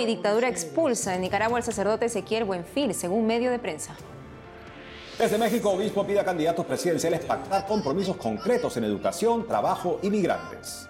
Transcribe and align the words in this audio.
y 0.00 0.06
dictadura 0.06 0.48
expulsa 0.48 1.14
en 1.14 1.20
Nicaragua 1.20 1.58
al 1.58 1.64
sacerdote 1.64 2.06
Ezequiel 2.06 2.44
Buenfil, 2.44 2.94
según 2.94 3.26
medio 3.26 3.50
de 3.50 3.58
prensa. 3.58 3.96
Desde 5.18 5.36
México, 5.36 5.70
obispo 5.70 6.06
pide 6.06 6.20
a 6.20 6.24
candidatos 6.24 6.64
presidenciales 6.64 7.20
pactar 7.20 7.66
compromisos 7.66 8.16
concretos 8.16 8.76
en 8.78 8.84
educación, 8.84 9.46
trabajo 9.46 10.00
y 10.02 10.10
migrantes. 10.10 10.88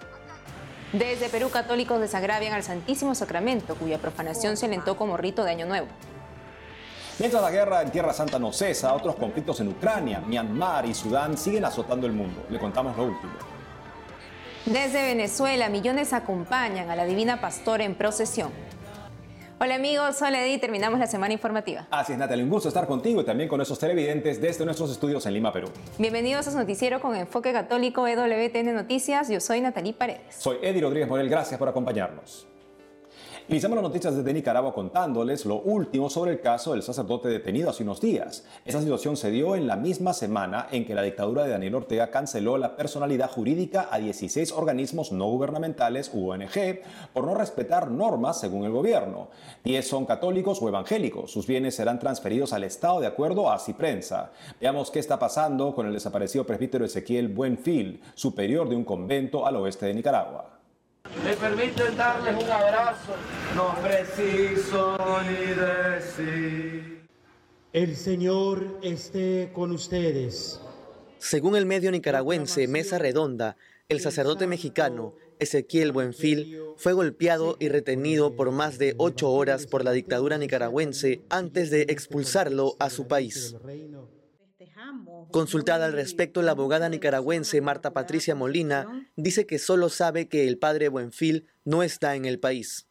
Desde 0.93 1.29
Perú, 1.29 1.49
católicos 1.49 1.99
desagravian 1.99 2.53
al 2.53 2.63
Santísimo 2.63 3.13
Sacramento, 3.13 3.75
cuya 3.75 3.97
profanación 3.97 4.57
se 4.57 4.67
alentó 4.67 4.95
como 4.95 5.17
rito 5.17 5.43
de 5.43 5.51
Año 5.51 5.65
Nuevo. 5.65 5.87
Mientras 7.19 7.41
la 7.41 7.51
guerra 7.51 7.81
en 7.81 7.91
Tierra 7.91 8.13
Santa 8.13 8.39
no 8.39 8.51
cesa, 8.51 8.93
otros 8.93 9.15
conflictos 9.15 9.59
en 9.59 9.67
Ucrania, 9.67 10.21
Myanmar 10.21 10.85
y 10.85 10.93
Sudán 10.93 11.37
siguen 11.37 11.65
azotando 11.65 12.07
el 12.07 12.13
mundo. 12.13 12.45
Le 12.49 12.57
contamos 12.57 12.95
lo 12.97 13.03
último. 13.03 13.33
Desde 14.65 15.03
Venezuela, 15.03 15.69
millones 15.69 16.13
acompañan 16.13 16.89
a 16.89 16.95
la 16.95 17.05
Divina 17.05 17.41
Pastora 17.41 17.83
en 17.83 17.95
procesión. 17.95 18.51
Hola 19.63 19.75
amigos, 19.75 20.15
soy 20.15 20.33
Edith, 20.33 20.59
terminamos 20.59 20.99
la 20.99 21.05
semana 21.05 21.33
informativa. 21.33 21.85
Así 21.91 22.13
es, 22.13 22.17
Natalia, 22.17 22.43
un 22.43 22.49
gusto 22.49 22.69
estar 22.69 22.87
contigo 22.87 23.21
y 23.21 23.25
también 23.25 23.47
con 23.47 23.61
esos 23.61 23.77
televidentes 23.77 24.41
desde 24.41 24.65
nuestros 24.65 24.89
estudios 24.89 25.23
en 25.27 25.35
Lima, 25.35 25.53
Perú. 25.53 25.67
Bienvenidos 25.99 26.47
a 26.47 26.51
su 26.51 26.57
noticiero 26.57 26.99
con 26.99 27.15
enfoque 27.15 27.53
católico 27.53 28.07
EWTN 28.07 28.73
Noticias. 28.73 29.29
Yo 29.29 29.39
soy 29.39 29.61
Natalie 29.61 29.93
Paredes. 29.93 30.33
Soy 30.35 30.57
Eddie 30.63 30.81
Rodríguez 30.81 31.07
Morel, 31.07 31.29
gracias 31.29 31.59
por 31.59 31.69
acompañarnos. 31.69 32.47
Iniciamos 33.47 33.75
las 33.75 33.83
noticias 33.83 34.15
desde 34.15 34.33
Nicaragua 34.33 34.73
contándoles 34.73 35.45
lo 35.45 35.61
último 35.61 36.09
sobre 36.09 36.31
el 36.31 36.41
caso 36.41 36.71
del 36.71 36.83
sacerdote 36.83 37.27
detenido 37.27 37.69
hace 37.69 37.83
unos 37.83 37.99
días. 37.99 38.45
Esa 38.65 38.79
situación 38.79 39.17
se 39.17 39.31
dio 39.31 39.55
en 39.55 39.67
la 39.67 39.75
misma 39.75 40.13
semana 40.13 40.67
en 40.71 40.85
que 40.85 40.93
la 40.93 41.01
dictadura 41.01 41.43
de 41.43 41.49
Daniel 41.49 41.75
Ortega 41.75 42.11
canceló 42.11 42.57
la 42.57 42.75
personalidad 42.77 43.29
jurídica 43.29 43.89
a 43.91 43.97
16 43.97 44.51
organismos 44.51 45.11
no 45.11 45.25
gubernamentales 45.25 46.11
u 46.13 46.29
ONG 46.29 46.81
por 47.13 47.25
no 47.25 47.33
respetar 47.33 47.89
normas 47.89 48.39
según 48.39 48.63
el 48.63 48.71
gobierno. 48.71 49.29
10 49.63 49.87
son 49.87 50.05
católicos 50.05 50.61
o 50.61 50.69
evangélicos. 50.69 51.31
Sus 51.31 51.47
bienes 51.47 51.75
serán 51.75 51.99
transferidos 51.99 52.53
al 52.53 52.63
Estado 52.63 53.01
de 53.01 53.07
acuerdo 53.07 53.51
a 53.51 53.59
Ciprensa. 53.59 54.31
Veamos 54.61 54.91
qué 54.91 54.99
está 54.99 55.17
pasando 55.17 55.73
con 55.73 55.87
el 55.87 55.93
desaparecido 55.93 56.45
presbítero 56.45 56.85
Ezequiel 56.85 57.27
Buenfil, 57.27 58.01
superior 58.13 58.69
de 58.69 58.75
un 58.75 58.85
convento 58.85 59.45
al 59.47 59.55
oeste 59.55 59.87
de 59.87 59.95
Nicaragua. 59.95 60.60
Me 61.23 61.35
permiten 61.35 61.95
darles 61.97 62.43
un 62.43 62.49
abrazo, 62.49 63.15
no 63.55 63.75
preciso 63.81 64.97
ni 65.23 65.53
decir. 65.53 67.01
El 67.73 67.95
Señor 67.95 68.79
esté 68.81 69.51
con 69.53 69.71
ustedes. 69.71 70.59
Según 71.19 71.55
el 71.55 71.65
medio 71.65 71.91
nicaragüense 71.91 72.67
Mesa 72.67 72.97
Redonda, 72.97 73.55
el 73.87 73.99
sacerdote 73.99 74.47
mexicano 74.47 75.13
Ezequiel 75.41 75.91
Buenfil 75.91 76.59
fue 76.77 76.93
golpeado 76.93 77.57
y 77.59 77.69
retenido 77.69 78.35
por 78.35 78.51
más 78.51 78.77
de 78.77 78.93
ocho 78.97 79.31
horas 79.31 79.67
por 79.67 79.83
la 79.83 79.91
dictadura 79.91 80.37
nicaragüense 80.37 81.21
antes 81.29 81.69
de 81.71 81.81
expulsarlo 81.89 82.75
a 82.79 82.89
su 82.89 83.07
país. 83.07 83.55
Consultada 85.29 85.85
al 85.85 85.93
respecto, 85.93 86.41
la 86.41 86.51
abogada 86.51 86.89
nicaragüense 86.89 87.61
Marta 87.61 87.93
Patricia 87.93 88.35
Molina 88.35 89.09
dice 89.15 89.45
que 89.45 89.59
solo 89.59 89.89
sabe 89.89 90.27
que 90.27 90.47
el 90.47 90.57
padre 90.57 90.89
Buenfil 90.89 91.47
no 91.63 91.83
está 91.83 92.15
en 92.15 92.25
el 92.25 92.39
país. 92.39 92.87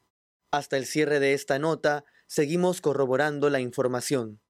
Hasta 0.51 0.77
el 0.77 0.87
cierre 0.87 1.21
de 1.21 1.33
esta 1.33 1.59
nota, 1.59 2.05
seguimos 2.27 2.81
corroborando 2.81 3.51
la 3.51 3.61
información. 3.61 4.41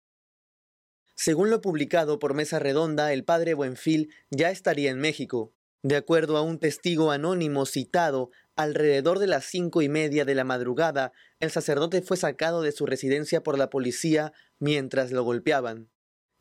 Según 1.14 1.50
lo 1.50 1.60
publicado 1.60 2.18
por 2.18 2.34
Mesa 2.34 2.58
Redonda, 2.58 3.12
el 3.12 3.24
padre 3.24 3.54
Buenfil 3.54 4.12
ya 4.30 4.50
estaría 4.50 4.90
en 4.90 4.98
México. 4.98 5.52
De 5.82 5.96
acuerdo 5.96 6.36
a 6.36 6.42
un 6.42 6.58
testigo 6.58 7.10
anónimo 7.10 7.66
citado, 7.66 8.30
alrededor 8.56 9.18
de 9.18 9.26
las 9.26 9.44
cinco 9.44 9.82
y 9.82 9.88
media 9.88 10.24
de 10.24 10.34
la 10.34 10.44
madrugada, 10.44 11.12
el 11.38 11.50
sacerdote 11.50 12.02
fue 12.02 12.16
sacado 12.16 12.62
de 12.62 12.72
su 12.72 12.86
residencia 12.86 13.42
por 13.42 13.58
la 13.58 13.70
policía 13.70 14.32
mientras 14.58 15.12
lo 15.12 15.22
golpeaban 15.22 15.88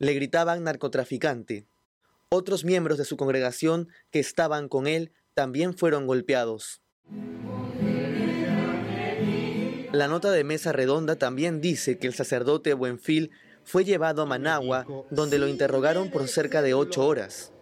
le 0.00 0.14
gritaban 0.14 0.64
narcotraficante. 0.64 1.68
Otros 2.30 2.64
miembros 2.64 2.98
de 2.98 3.04
su 3.04 3.16
congregación 3.16 3.88
que 4.10 4.18
estaban 4.18 4.68
con 4.68 4.86
él 4.86 5.12
también 5.34 5.76
fueron 5.76 6.06
golpeados. 6.06 6.80
La 9.92 10.08
nota 10.08 10.30
de 10.30 10.42
mesa 10.42 10.72
redonda 10.72 11.16
también 11.16 11.60
dice 11.60 11.98
que 11.98 12.06
el 12.06 12.14
sacerdote 12.14 12.74
Buenfil 12.74 13.30
fue 13.62 13.84
llevado 13.84 14.22
a 14.22 14.26
Managua, 14.26 14.86
donde 15.10 15.38
lo 15.38 15.48
interrogaron 15.48 16.10
por 16.10 16.26
cerca 16.28 16.62
de 16.62 16.72
ocho 16.72 17.04
horas. 17.04 17.52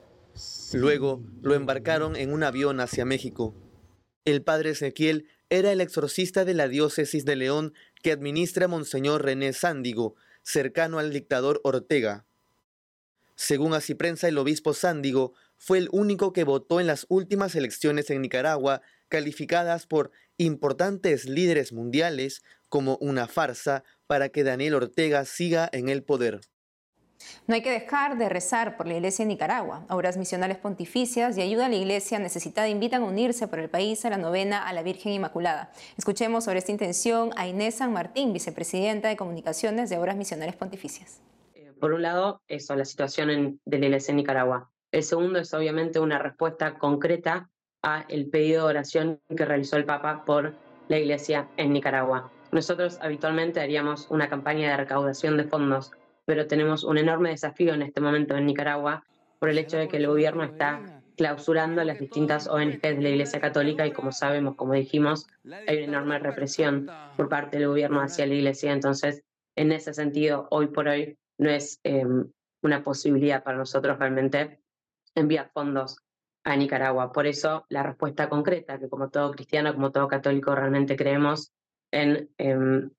Luego 0.73 1.21
lo 1.43 1.55
embarcaron 1.55 2.15
en 2.15 2.33
un 2.33 2.45
avión 2.45 2.81
hacia 2.81 3.05
México. 3.05 3.55
El 4.25 4.43
padre 4.43 4.71
Ezequiel 4.71 5.27
era 5.51 5.73
el 5.73 5.81
exorcista 5.81 6.45
de 6.45 6.55
la 6.55 6.69
diócesis 6.69 7.25
de 7.25 7.35
León 7.35 7.73
que 8.03 8.13
administra 8.13 8.69
Monseñor 8.69 9.25
René 9.25 9.55
Sándigo, 9.55 10.15
cercano 10.43 10.99
al 10.99 11.13
dictador 11.13 11.61
Ortega. 11.65 12.28
Según 13.41 13.73
así 13.73 13.95
prensa, 13.95 14.27
el 14.27 14.37
obispo 14.37 14.75
Sándigo 14.75 15.33
fue 15.57 15.79
el 15.79 15.89
único 15.93 16.33
que 16.33 16.43
votó 16.43 16.81
en 16.81 16.89
las 16.89 17.07
últimas 17.09 17.55
elecciones 17.55 18.11
en 18.11 18.21
Nicaragua, 18.21 18.83
calificadas 19.09 19.87
por 19.87 20.11
importantes 20.39 21.25
líderes 21.25 21.73
mundiales 21.73 22.43
como 22.69 22.97
una 22.97 23.29
farsa 23.29 23.85
para 24.09 24.29
que 24.31 24.43
Daniel 24.43 24.75
Ortega 24.75 25.25
siga 25.25 25.69
en 25.71 25.89
el 25.89 26.03
poder. 26.03 26.41
No 27.47 27.55
hay 27.55 27.63
que 27.63 27.71
dejar 27.71 28.19
de 28.19 28.29
rezar 28.29 28.77
por 28.77 28.89
la 28.89 28.95
Iglesia 28.95 29.23
en 29.23 29.29
Nicaragua. 29.29 29.87
Obras 29.89 30.17
misionales 30.17 30.59
pontificias 30.59 31.39
y 31.39 31.41
ayuda 31.41 31.67
a 31.67 31.69
la 31.69 31.77
Iglesia 31.77 32.19
necesitada 32.19 32.69
invitan 32.69 33.03
a 33.03 33.07
unirse 33.07 33.47
por 33.47 33.61
el 33.61 33.71
país 33.71 34.05
a 34.05 34.11
la 34.11 34.19
novena 34.19 34.67
a 34.67 34.73
la 34.73 34.83
Virgen 34.83 35.13
Inmaculada. 35.13 35.71
Escuchemos 35.97 36.43
sobre 36.43 36.59
esta 36.59 36.73
intención 36.73 37.31
a 37.37 37.47
Inés 37.47 37.77
San 37.77 37.93
Martín, 37.93 38.33
vicepresidenta 38.33 39.07
de 39.07 39.17
Comunicaciones 39.17 39.91
de 39.91 39.99
Obras 39.99 40.17
Misionales 40.17 40.57
Pontificias. 40.57 41.21
Por 41.81 41.93
un 41.93 42.03
lado, 42.03 42.43
eso, 42.49 42.75
la 42.75 42.85
situación 42.85 43.61
de 43.65 43.79
la 43.79 43.87
iglesia 43.87 44.13
en 44.13 44.17
Nicaragua. 44.17 44.71
El 44.91 45.03
segundo 45.03 45.39
es 45.39 45.53
obviamente 45.55 46.01
una 46.01 46.19
respuesta 46.19 46.79
concreta 46.79 47.51
a 47.83 48.05
el 48.09 48.29
pedido 48.29 48.65
de 48.65 48.71
oración 48.71 49.21
que 49.37 49.45
realizó 49.45 49.77
el 49.77 49.85
Papa 49.85 50.25
por 50.25 50.55
la 50.89 50.99
iglesia 50.99 51.49
en 51.57 51.73
Nicaragua. 51.73 52.33
Nosotros 52.51 52.99
habitualmente 53.01 53.61
haríamos 53.61 54.11
una 54.11 54.29
campaña 54.29 54.71
de 54.71 54.77
recaudación 54.79 55.37
de 55.37 55.45
fondos, 55.45 55.93
pero 56.25 56.47
tenemos 56.47 56.83
un 56.83 56.99
enorme 56.99 57.31
desafío 57.31 57.75
en 57.75 57.83
este 57.83 58.01
momento 58.01 58.37
en 58.37 58.47
Nicaragua 58.47 59.05
por 59.39 59.51
el 59.51 59.59
hecho 59.59 59.77
de 59.77 59.89
que 59.89 59.99
el 59.99 60.07
gobierno 60.07 60.43
está 60.43 61.03
clausurando 61.17 61.85
las 61.85 61.99
distintas 61.99 62.49
ONGs 62.49 62.81
de 62.81 63.03
la 63.03 63.09
Iglesia 63.11 63.41
Católica 63.41 63.87
y 63.87 63.93
como 63.93 64.13
sabemos, 64.13 64.57
como 64.57 64.73
dijimos, 64.73 65.27
hay 65.67 65.79
una 65.79 65.99
enorme 65.99 66.19
represión 66.19 66.89
por 67.17 67.29
parte 67.29 67.59
del 67.59 67.69
gobierno 67.69 68.01
hacia 68.01 68.27
la 68.27 68.35
Iglesia. 68.35 68.73
Entonces, 68.73 69.23
en 69.57 69.73
ese 69.73 69.93
sentido, 69.93 70.47
hoy 70.51 70.69
por 70.69 70.89
hoy 70.89 71.19
no 71.39 71.51
es 71.51 71.81
em, 71.85 72.31
una 72.63 72.83
posibilidad 72.83 73.43
para 73.43 73.57
nosotros 73.57 73.99
realmente 73.99 74.61
enviar 75.15 75.51
fondos 75.53 75.97
a 76.45 76.57
Nicaragua. 76.57 77.13
Por 77.13 77.27
eso 77.27 77.65
la 77.69 77.83
respuesta 77.83 78.29
concreta, 78.29 78.79
que 78.79 78.89
como 78.89 79.11
todo 79.11 79.31
cristiano, 79.33 79.73
como 79.75 79.93
todo 79.93 80.09
católico, 80.09 80.55
realmente 80.55 80.97
creemos 80.97 81.53
en 81.93 82.31
em, 82.39 82.91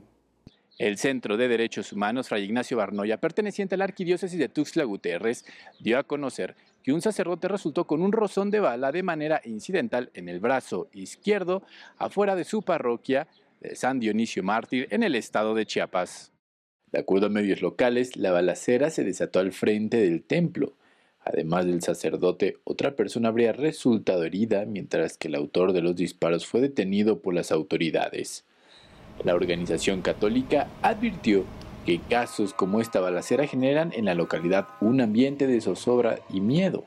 El 0.79 0.97
Centro 0.97 1.37
de 1.37 1.47
Derechos 1.47 1.93
Humanos 1.93 2.29
Fray 2.29 2.45
Ignacio 2.45 2.77
Barnoya, 2.77 3.17
perteneciente 3.17 3.75
a 3.75 3.77
la 3.77 3.83
Arquidiócesis 3.83 4.39
de 4.39 4.49
Tuxtla 4.49 4.83
Gutiérrez, 4.85 5.45
dio 5.79 5.99
a 5.99 6.03
conocer 6.03 6.55
que 6.81 6.91
un 6.91 7.01
sacerdote 7.01 7.47
resultó 7.47 7.85
con 7.85 8.01
un 8.01 8.11
rozón 8.11 8.49
de 8.49 8.59
bala 8.59 8.91
de 8.91 9.03
manera 9.03 9.39
incidental 9.45 10.09
en 10.15 10.29
el 10.29 10.39
brazo 10.39 10.89
izquierdo 10.93 11.61
afuera 11.97 12.35
de 12.35 12.43
su 12.43 12.63
parroquia 12.63 13.27
de 13.61 13.75
San 13.75 13.99
Dionisio 13.99 14.41
Mártir 14.41 14.87
en 14.89 15.03
el 15.03 15.13
estado 15.13 15.53
de 15.53 15.67
Chiapas. 15.67 16.31
De 16.91 16.99
acuerdo 16.99 17.27
a 17.27 17.29
medios 17.29 17.61
locales, 17.61 18.17
la 18.17 18.31
balacera 18.31 18.89
se 18.89 19.03
desató 19.03 19.39
al 19.39 19.51
frente 19.51 19.97
del 19.97 20.23
templo. 20.23 20.73
Además 21.23 21.67
del 21.67 21.81
sacerdote, 21.81 22.57
otra 22.63 22.95
persona 22.95 23.29
habría 23.29 23.53
resultado 23.53 24.23
herida, 24.23 24.65
mientras 24.65 25.17
que 25.17 25.27
el 25.27 25.35
autor 25.35 25.71
de 25.71 25.81
los 25.81 25.95
disparos 25.95 26.45
fue 26.45 26.61
detenido 26.61 27.21
por 27.21 27.33
las 27.33 27.51
autoridades. 27.51 28.43
La 29.23 29.35
organización 29.35 30.01
católica 30.01 30.67
advirtió 30.81 31.45
que 31.85 31.99
casos 31.99 32.53
como 32.53 32.81
esta 32.81 32.99
balacera 32.99 33.47
generan 33.47 33.91
en 33.93 34.05
la 34.05 34.15
localidad 34.15 34.67
un 34.81 35.01
ambiente 35.01 35.47
de 35.47 35.61
zozobra 35.61 36.19
y 36.29 36.41
miedo, 36.41 36.85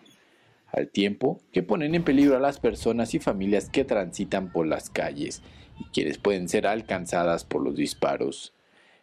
al 0.66 0.88
tiempo 0.88 1.40
que 1.52 1.62
ponen 1.62 1.94
en 1.94 2.02
peligro 2.02 2.36
a 2.36 2.40
las 2.40 2.60
personas 2.60 3.14
y 3.14 3.18
familias 3.18 3.68
que 3.68 3.84
transitan 3.84 4.52
por 4.52 4.66
las 4.66 4.90
calles 4.90 5.42
y 5.78 5.84
quienes 5.92 6.18
pueden 6.18 6.48
ser 6.48 6.66
alcanzadas 6.66 7.44
por 7.44 7.62
los 7.62 7.76
disparos. 7.76 8.52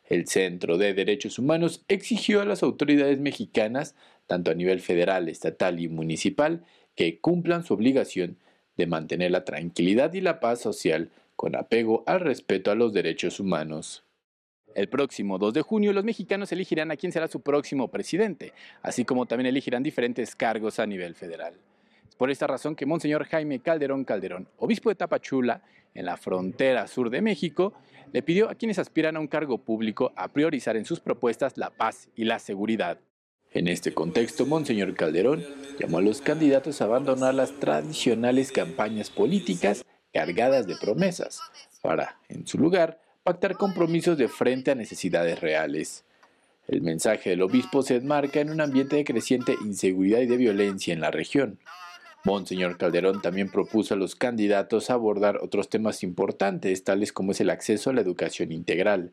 El 0.10 0.28
Centro 0.28 0.78
de 0.78 0.94
Derechos 0.94 1.40
Humanos 1.40 1.84
exigió 1.88 2.42
a 2.42 2.46
las 2.46 2.62
autoridades 2.62 3.20
mexicanas, 3.20 3.96
tanto 4.28 4.52
a 4.52 4.56
nivel 4.56 4.82
federal, 4.82 5.30
estatal 5.30 5.80
y 5.80 5.88
municipal, 5.88 6.66
que 6.96 7.20
cumplan 7.20 7.64
su 7.64 7.74
obligación 7.74 8.38
de 8.78 8.88
mantener 8.88 9.32
la 9.32 9.46
tranquilidad 9.46 10.14
y 10.14 10.22
la 10.22 10.40
paz 10.40 10.60
social 10.60 11.10
con 11.36 11.56
apego 11.56 12.04
al 12.08 12.20
respeto 12.20 12.72
a 12.72 12.76
los 12.76 12.94
derechos 12.94 13.40
humanos. 13.40 14.04
El 14.76 14.90
próximo 14.90 15.38
2 15.38 15.54
de 15.54 15.62
junio 15.62 15.94
los 15.94 16.04
mexicanos 16.04 16.52
elegirán 16.52 16.92
a 16.92 16.96
quién 16.96 17.12
será 17.12 17.28
su 17.28 17.42
próximo 17.42 17.90
presidente, 17.90 18.54
así 18.82 19.06
como 19.06 19.26
también 19.26 19.48
elegirán 19.48 19.84
diferentes 19.84 20.36
cargos 20.36 20.80
a 20.80 20.88
nivel 20.88 21.16
federal. 21.16 21.54
Es 22.08 22.16
por 22.16 22.32
esta 22.32 22.48
razón 22.48 22.76
que 22.76 22.86
Monseñor 22.86 23.26
Jaime 23.26 23.60
Calderón 23.60 24.04
Calderón, 24.04 24.48
obispo 24.58 24.90
de 24.90 24.96
Tapachula, 24.96 25.62
en 25.94 26.06
la 26.06 26.18
frontera 26.18 26.88
sur 26.88 27.10
de 27.12 27.22
México, 27.22 27.74
le 28.12 28.24
pidió 28.24 28.50
a 28.50 28.56
quienes 28.56 28.80
aspiran 28.80 29.16
a 29.16 29.20
un 29.20 29.28
cargo 29.28 29.60
público 29.60 30.12
a 30.16 30.28
priorizar 30.28 30.76
en 30.76 30.86
sus 30.86 31.00
propuestas 31.00 31.58
la 31.58 31.70
paz 31.70 32.10
y 32.16 32.26
la 32.26 32.40
seguridad. 32.40 33.00
En 33.52 33.68
este 33.68 33.94
contexto, 33.94 34.48
Monseñor 34.48 34.96
Calderón 34.96 35.44
llamó 35.80 36.00
a 36.00 36.02
los 36.02 36.22
candidatos 36.22 36.82
a 36.82 36.86
abandonar 36.86 37.36
las 37.36 37.60
tradicionales 37.60 38.52
campañas 38.52 39.12
políticas 39.12 39.86
cargadas 40.14 40.68
de 40.68 40.76
promesas, 40.76 41.42
para, 41.82 42.18
en 42.30 42.46
su 42.48 42.58
lugar, 42.58 43.00
pactar 43.24 43.56
compromisos 43.58 44.18
de 44.18 44.28
frente 44.28 44.72
a 44.72 44.76
necesidades 44.76 45.42
reales. 45.42 46.04
El 46.68 46.82
mensaje 46.82 47.32
del 47.32 47.42
obispo 47.42 47.82
se 47.82 47.96
enmarca 47.96 48.40
en 48.40 48.50
un 48.50 48.62
ambiente 48.62 48.96
de 48.96 49.04
creciente 49.04 49.56
inseguridad 49.66 50.22
y 50.22 50.28
de 50.28 50.38
violencia 50.38 50.94
en 50.94 51.02
la 51.02 51.12
región. 51.12 51.60
Monseñor 52.26 52.78
Calderón 52.78 53.22
también 53.22 53.50
propuso 53.50 53.96
a 53.96 53.98
los 53.98 54.16
candidatos 54.16 54.90
abordar 54.90 55.40
otros 55.42 55.68
temas 55.68 56.04
importantes, 56.04 56.84
tales 56.86 57.12
como 57.12 57.34
es 57.34 57.42
el 57.42 57.50
acceso 57.50 57.90
a 57.90 57.94
la 57.94 58.00
educación 58.00 58.54
integral, 58.54 59.12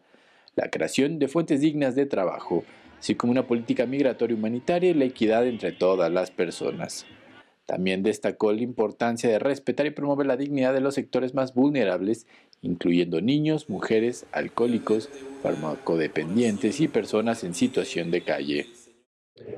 la 0.55 0.70
creación 0.70 1.19
de 1.19 1.26
fuentes 1.26 1.61
dignas 1.61 1.96
de 1.96 2.06
trabajo, 2.06 2.62
así 3.00 3.17
como 3.17 3.32
una 3.32 3.49
política 3.49 3.85
migratoria 3.87 4.37
humanitaria 4.37 4.91
y 4.91 4.94
la 4.94 5.06
equidad 5.06 5.44
entre 5.46 5.73
todas 5.73 6.12
las 6.12 6.31
personas. 6.31 7.05
También 7.70 8.02
destacó 8.02 8.52
la 8.52 8.62
importancia 8.62 9.31
de 9.31 9.38
respetar 9.38 9.87
y 9.87 9.90
promover 9.90 10.26
la 10.26 10.37
dignidad 10.37 10.75
de 10.75 10.81
los 10.81 10.96
sectores 10.96 11.34
más 11.34 11.55
vulnerables, 11.55 12.26
incluyendo 12.62 13.20
niños, 13.20 13.70
mujeres, 13.70 14.26
alcohólicos, 14.32 15.08
farmacodependientes 15.44 16.81
y 16.81 16.88
personas 16.88 17.44
en 17.44 17.55
situación 17.55 18.11
de 18.11 18.22
calle. 18.22 18.67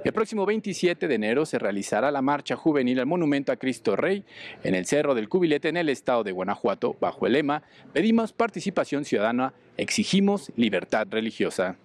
El 0.04 0.12
próximo 0.12 0.44
27 0.44 1.08
de 1.08 1.14
enero 1.14 1.46
se 1.46 1.58
realizará 1.58 2.10
la 2.10 2.20
marcha 2.20 2.54
juvenil 2.54 3.00
al 3.00 3.06
Monumento 3.06 3.50
a 3.50 3.56
Cristo 3.56 3.96
Rey 3.96 4.26
en 4.62 4.74
el 4.74 4.84
Cerro 4.84 5.14
del 5.14 5.30
Cubilete 5.30 5.70
en 5.70 5.78
el 5.78 5.88
estado 5.88 6.22
de 6.22 6.32
Guanajuato, 6.32 6.94
bajo 7.00 7.26
el 7.26 7.32
lema 7.32 7.62
Pedimos 7.94 8.34
participación 8.34 9.06
ciudadana, 9.06 9.54
exigimos 9.78 10.52
libertad 10.54 11.06
religiosa. 11.10 11.76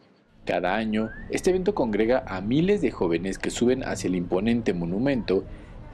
Cada 0.43 0.75
año, 0.75 1.09
este 1.29 1.51
evento 1.51 1.73
congrega 1.73 2.25
a 2.27 2.41
miles 2.41 2.81
de 2.81 2.91
jóvenes 2.91 3.39
que 3.39 3.49
suben 3.49 3.83
hacia 3.83 4.09
el 4.09 4.15
imponente 4.15 4.73
monumento 4.73 5.45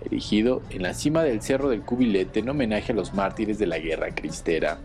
erigido 0.06 0.62
en 0.70 0.84
la 0.84 0.94
cima 0.94 1.24
del 1.24 1.42
Cerro 1.42 1.70
del 1.70 1.82
Cubilete 1.82 2.40
en 2.40 2.50
homenaje 2.50 2.92
a 2.92 2.96
los 2.96 3.14
mártires 3.14 3.60
de 3.60 3.68
la 3.68 3.80
Guerra 3.80 4.14
Cristera. 4.14 4.80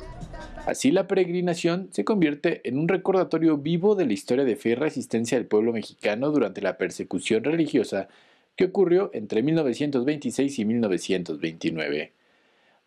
Así 0.66 0.90
la 0.90 1.08
peregrinación 1.08 1.88
se 1.92 2.04
convierte 2.04 2.60
en 2.68 2.78
un 2.78 2.88
recordatorio 2.88 3.56
vivo 3.56 3.94
de 3.94 4.06
la 4.06 4.12
historia 4.12 4.44
de 4.44 4.56
fe 4.56 4.70
y 4.70 4.74
resistencia 4.74 5.38
del 5.38 5.46
pueblo 5.46 5.72
mexicano 5.72 6.30
durante 6.30 6.60
la 6.60 6.76
persecución 6.76 7.42
religiosa 7.44 8.08
que 8.54 8.66
ocurrió 8.66 9.10
entre 9.14 9.42
1926 9.42 10.58
y 10.58 10.64
1929. 10.64 12.12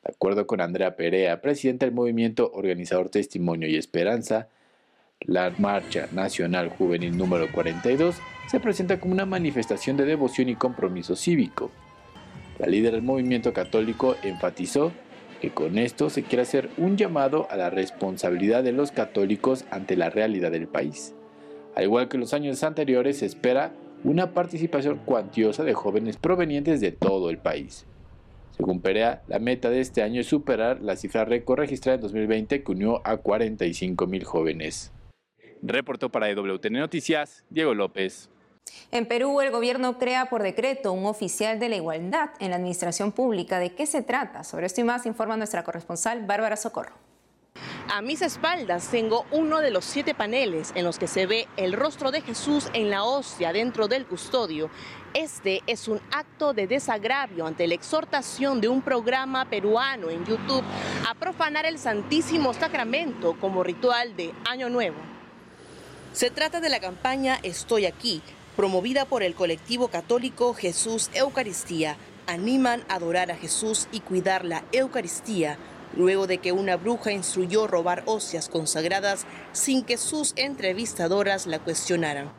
De 0.03 0.11
acuerdo 0.11 0.45
con 0.45 0.61
Andrea 0.61 0.95
Perea, 0.95 1.41
presidenta 1.41 1.85
del 1.85 1.95
movimiento 1.95 2.51
organizador 2.53 3.09
Testimonio 3.09 3.67
y 3.67 3.77
Esperanza, 3.77 4.49
la 5.21 5.53
Marcha 5.57 6.07
Nacional 6.11 6.69
Juvenil 6.69 7.15
número 7.15 7.51
42 7.51 8.15
se 8.47 8.59
presenta 8.59 8.99
como 8.99 9.13
una 9.13 9.25
manifestación 9.25 9.97
de 9.97 10.05
devoción 10.05 10.49
y 10.49 10.55
compromiso 10.55 11.15
cívico, 11.15 11.71
la 12.61 12.67
líder 12.67 12.91
del 12.91 13.01
movimiento 13.01 13.53
católico 13.53 14.15
enfatizó 14.21 14.91
que 15.41 15.49
con 15.49 15.79
esto 15.79 16.11
se 16.11 16.21
quiere 16.21 16.43
hacer 16.43 16.69
un 16.77 16.95
llamado 16.95 17.47
a 17.49 17.57
la 17.57 17.71
responsabilidad 17.71 18.63
de 18.63 18.71
los 18.71 18.91
católicos 18.91 19.65
ante 19.71 19.95
la 19.95 20.11
realidad 20.11 20.51
del 20.51 20.67
país. 20.67 21.15
Al 21.75 21.85
igual 21.85 22.07
que 22.07 22.19
los 22.19 22.35
años 22.35 22.63
anteriores, 22.63 23.17
se 23.17 23.25
espera 23.25 23.73
una 24.03 24.35
participación 24.35 24.99
cuantiosa 25.05 25.63
de 25.63 25.73
jóvenes 25.73 26.17
provenientes 26.17 26.81
de 26.81 26.91
todo 26.91 27.31
el 27.31 27.39
país. 27.39 27.87
Según 28.51 28.79
Perea, 28.79 29.23
la 29.27 29.39
meta 29.39 29.71
de 29.71 29.79
este 29.79 30.03
año 30.03 30.21
es 30.21 30.27
superar 30.27 30.81
la 30.81 30.95
cifra 30.95 31.25
récord 31.25 31.57
registrada 31.57 31.95
en 31.95 32.01
2020 32.01 32.61
que 32.61 32.71
unió 32.71 33.01
a 33.07 33.17
45 33.17 34.05
mil 34.05 34.23
jóvenes. 34.23 34.93
Reportó 35.63 36.11
para 36.11 36.29
EWTN 36.29 36.73
Noticias, 36.73 37.43
Diego 37.49 37.73
López. 37.73 38.30
En 38.91 39.05
Perú, 39.05 39.39
el 39.39 39.51
gobierno 39.51 39.97
crea 39.97 40.25
por 40.25 40.43
decreto 40.43 40.91
un 40.91 41.05
oficial 41.05 41.59
de 41.59 41.69
la 41.69 41.77
igualdad 41.77 42.31
en 42.39 42.49
la 42.49 42.57
administración 42.57 43.13
pública. 43.13 43.57
¿De 43.57 43.73
qué 43.73 43.85
se 43.85 44.01
trata? 44.01 44.43
Sobre 44.43 44.65
esto 44.65 44.81
y 44.81 44.83
más 44.83 45.05
informa 45.05 45.37
nuestra 45.37 45.63
corresponsal 45.63 46.25
Bárbara 46.25 46.57
Socorro. 46.57 46.91
A 47.89 48.01
mis 48.01 48.21
espaldas 48.21 48.89
tengo 48.89 49.25
uno 49.31 49.59
de 49.59 49.71
los 49.71 49.85
siete 49.85 50.13
paneles 50.13 50.73
en 50.75 50.83
los 50.83 50.99
que 50.99 51.07
se 51.07 51.25
ve 51.25 51.47
el 51.55 51.71
rostro 51.71 52.11
de 52.11 52.21
Jesús 52.21 52.69
en 52.73 52.89
la 52.89 53.05
hostia 53.05 53.53
dentro 53.53 53.87
del 53.87 54.05
custodio. 54.05 54.69
Este 55.13 55.61
es 55.67 55.87
un 55.87 56.01
acto 56.11 56.53
de 56.53 56.67
desagravio 56.67 57.47
ante 57.47 57.67
la 57.67 57.75
exhortación 57.75 58.59
de 58.59 58.67
un 58.67 58.81
programa 58.81 59.45
peruano 59.45 60.09
en 60.09 60.25
YouTube 60.25 60.63
a 61.09 61.15
profanar 61.15 61.65
el 61.65 61.79
Santísimo 61.79 62.53
Sacramento 62.53 63.37
como 63.39 63.63
ritual 63.63 64.17
de 64.17 64.33
Año 64.49 64.69
Nuevo. 64.69 64.97
Se 66.11 66.29
trata 66.29 66.59
de 66.59 66.67
la 66.67 66.81
campaña 66.81 67.39
Estoy 67.41 67.85
aquí, 67.85 68.21
promovida 68.61 69.05
por 69.05 69.23
el 69.23 69.33
colectivo 69.33 69.87
católico 69.87 70.53
Jesús 70.53 71.09
Eucaristía, 71.15 71.97
animan 72.27 72.83
a 72.89 72.97
adorar 72.97 73.31
a 73.31 73.35
Jesús 73.35 73.87
y 73.91 74.01
cuidar 74.01 74.45
la 74.45 74.63
Eucaristía, 74.71 75.57
luego 75.97 76.27
de 76.27 76.37
que 76.37 76.51
una 76.51 76.77
bruja 76.77 77.11
instruyó 77.11 77.65
robar 77.65 78.03
hostias 78.05 78.49
consagradas 78.49 79.25
sin 79.51 79.83
que 79.83 79.97
sus 79.97 80.33
entrevistadoras 80.35 81.47
la 81.47 81.57
cuestionaran. 81.57 82.31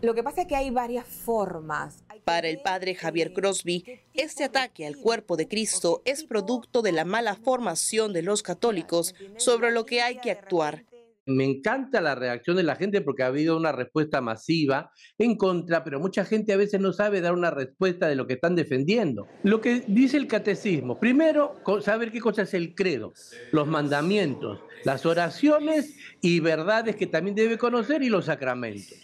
Lo 0.00 0.14
que 0.14 0.22
pasa 0.22 0.40
es 0.40 0.46
que 0.46 0.56
hay 0.56 0.70
varias 0.70 1.04
formas. 1.06 2.02
Para 2.24 2.48
el 2.48 2.62
padre 2.62 2.94
Javier 2.94 3.34
Crosby, 3.34 3.84
este 4.14 4.44
ataque 4.44 4.86
al 4.86 4.96
cuerpo 4.96 5.36
de 5.36 5.48
Cristo 5.48 6.00
es 6.06 6.24
producto 6.24 6.80
de 6.80 6.92
la 6.92 7.04
mala 7.04 7.34
formación 7.34 8.14
de 8.14 8.22
los 8.22 8.42
católicos 8.42 9.14
sobre 9.36 9.70
lo 9.70 9.84
que 9.84 10.00
hay 10.00 10.16
que 10.16 10.30
actuar 10.30 10.86
me 11.28 11.44
encanta 11.44 12.00
la 12.00 12.14
reacción 12.14 12.56
de 12.56 12.62
la 12.62 12.76
gente 12.76 13.00
porque 13.02 13.22
ha 13.22 13.26
habido 13.26 13.56
una 13.56 13.72
respuesta 13.72 14.20
masiva 14.20 14.90
en 15.18 15.36
contra, 15.36 15.84
pero 15.84 16.00
mucha 16.00 16.24
gente 16.24 16.52
a 16.52 16.56
veces 16.56 16.80
no 16.80 16.92
sabe 16.92 17.20
dar 17.20 17.34
una 17.34 17.50
respuesta 17.50 18.08
de 18.08 18.16
lo 18.16 18.26
que 18.26 18.34
están 18.34 18.56
defendiendo. 18.56 19.26
Lo 19.42 19.60
que 19.60 19.84
dice 19.86 20.16
el 20.16 20.26
catecismo, 20.26 20.98
primero, 20.98 21.56
saber 21.82 22.10
qué 22.10 22.20
cosa 22.20 22.42
es 22.42 22.54
el 22.54 22.74
credo, 22.74 23.12
los 23.52 23.66
mandamientos, 23.66 24.60
las 24.84 25.04
oraciones 25.06 25.96
y 26.22 26.40
verdades 26.40 26.96
que 26.96 27.06
también 27.06 27.36
debe 27.36 27.58
conocer 27.58 28.02
y 28.02 28.08
los 28.08 28.24
sacramentos. 28.24 28.98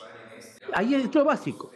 Ahí 0.73 0.95
esto 0.95 1.21
es 1.21 1.25
básico. 1.25 1.74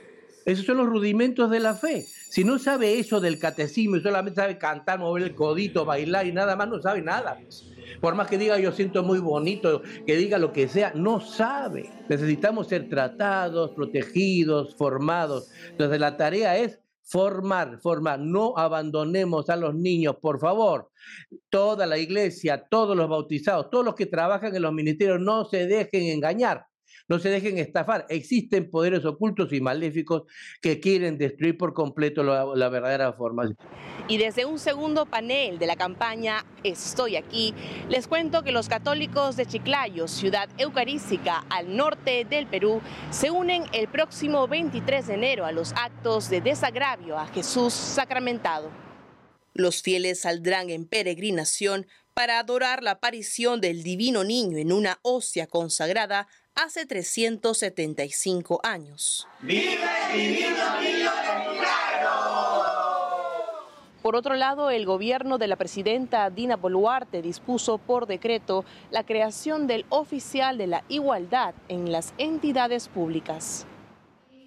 Esos 0.49 0.65
son 0.65 0.79
los 0.79 0.87
rudimentos 0.87 1.51
de 1.51 1.61
la 1.61 1.75
fe. 1.75 2.07
Si 2.31 2.43
no 2.43 2.59
sabe 2.59 2.99
eso 2.99 3.21
del 3.21 3.39
catecismo 3.39 3.97
y 3.97 4.01
solamente 4.01 4.41
sabe 4.41 4.57
cantar, 4.57 4.99
mover 4.99 5.25
el 5.25 5.35
codito, 5.35 5.85
bailar 5.85 6.27
y 6.27 6.33
nada 6.33 6.57
más, 6.57 6.69
no 6.69 6.81
sabe 6.81 7.03
nada. 7.03 7.39
Por 8.01 8.15
más 8.15 8.29
que 8.29 8.39
diga 8.39 8.59
yo 8.59 8.73
siento 8.73 9.03
muy 9.03 9.19
bonito, 9.19 9.83
que 10.07 10.17
diga 10.17 10.39
lo 10.39 10.55
que 10.55 10.67
sea, 10.67 10.93
no 10.95 11.21
sabe. 11.21 11.91
Necesitamos 12.09 12.69
ser 12.69 12.89
tratados, 12.89 13.73
protegidos, 13.73 14.75
formados. 14.77 15.51
Entonces 15.69 16.01
la 16.01 16.17
tarea 16.17 16.57
es 16.57 16.81
formar, 17.03 17.79
formar. 17.83 18.19
No 18.19 18.55
abandonemos 18.57 19.51
a 19.51 19.57
los 19.57 19.75
niños, 19.75 20.17
por 20.17 20.41
favor. 20.41 20.91
Toda 21.51 21.85
la 21.85 21.99
iglesia, 21.99 22.67
todos 22.71 22.97
los 22.97 23.07
bautizados, 23.07 23.69
todos 23.69 23.85
los 23.85 23.95
que 23.95 24.07
trabajan 24.07 24.57
en 24.57 24.63
los 24.63 24.73
ministerios, 24.73 25.21
no 25.21 25.45
se 25.45 25.67
dejen 25.67 26.05
engañar. 26.05 26.65
No 27.09 27.19
se 27.19 27.31
dejen 27.31 27.57
estafar. 27.57 28.05
Existen 28.11 28.71
poderes 28.71 29.07
ocultos 29.07 29.51
y 29.55 29.63
maléficos 29.63 30.25
que 30.61 30.79
quieren 30.79 31.17
destruir 31.17 31.57
por 31.57 31.73
completo 31.73 32.23
la, 32.23 32.69
verdadera 32.69 33.15
forma. 33.15 33.51
Y 34.09 34.19
desde 34.19 34.45
un 34.45 34.59
segundo 34.59 35.07
panel 35.07 35.59
de 35.59 35.67
la 35.67 35.77
campaña 35.77 36.45
Estoy 36.65 37.17
aquí, 37.17 37.55
les 37.89 38.09
cuento 38.09 38.43
que 38.43 38.51
los 38.51 38.69
católicos 38.69 39.37
de 39.37 39.47
Chiclayo, 39.47 40.09
ciudad 40.09 40.49
eucarística 40.59 41.47
al 41.49 41.77
norte 41.77 42.27
del 42.29 42.47
Perú, 42.49 42.83
se 43.11 43.31
unen 43.31 43.63
el 43.73 43.89
próximo 43.89 44.49
23 44.49 45.07
de 45.07 45.15
enero 45.15 45.47
a 45.47 45.53
los 45.53 45.73
actos 45.73 46.29
de 46.29 46.41
desagravio 46.41 47.17
a 47.17 47.29
Jesús 47.29 47.73
sacramentado. 47.73 48.71
Los 49.55 49.83
fieles 49.83 50.21
saldrán 50.23 50.69
en 50.69 50.85
peregrinación 50.85 51.87
para 52.13 52.41
adorar 52.41 52.83
la 52.83 52.93
aparición 52.93 53.61
del 53.61 53.85
divino 53.85 54.25
niño 54.25 54.59
en 54.59 54.73
una 54.73 54.99
hostia 55.03 55.47
consagrada 55.47 56.27
hace 56.59 56.87
375 56.87 58.61
años. 58.65 59.29
¡Vive 59.41 59.79
el 60.13 60.19
divino 60.19 60.81
niño 60.81 61.11
de 61.11 61.51
milagro! 61.51 62.11
Por 64.03 64.17
otro 64.17 64.35
lado, 64.35 64.71
el 64.71 64.85
gobierno 64.85 65.39
de 65.39 65.47
la 65.47 65.57
presidenta 65.57 66.29
Dina 66.31 66.57
Boluarte 66.57 67.23
dispuso 67.23 67.79
por 67.79 68.07
decreto 68.07 68.65
la 68.91 69.05
creación 69.05 69.69
del 69.69 69.87
oficial 69.89 70.59
de 70.59 70.67
la 70.67 70.85
igualdad 70.89 71.55
en 71.69 71.93
las 71.93 72.13
entidades 72.19 72.89
públicas. 72.89 73.65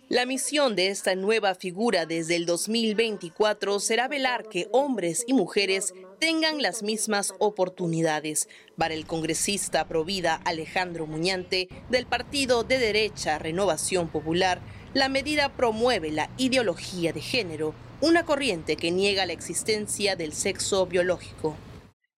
La 0.09 0.25
misión 0.25 0.75
de 0.75 0.87
esta 0.87 1.15
nueva 1.15 1.55
figura 1.55 2.05
desde 2.05 2.35
el 2.35 2.45
2024 2.45 3.79
será 3.79 4.09
velar 4.09 4.49
que 4.49 4.67
hombres 4.73 5.23
y 5.25 5.31
mujeres 5.33 5.93
tengan 6.21 6.61
las 6.61 6.83
mismas 6.83 7.33
oportunidades. 7.39 8.47
Para 8.77 8.93
el 8.93 9.07
congresista 9.07 9.87
provida 9.87 10.35
Alejandro 10.45 11.07
Muñante 11.07 11.67
del 11.89 12.05
partido 12.05 12.63
de 12.63 12.77
derecha 12.77 13.39
Renovación 13.39 14.07
Popular, 14.07 14.61
la 14.93 15.09
medida 15.09 15.49
promueve 15.57 16.11
la 16.11 16.29
ideología 16.37 17.11
de 17.11 17.21
género, 17.21 17.73
una 18.01 18.23
corriente 18.23 18.75
que 18.75 18.91
niega 18.91 19.25
la 19.25 19.33
existencia 19.33 20.15
del 20.15 20.33
sexo 20.33 20.85
biológico. 20.85 21.57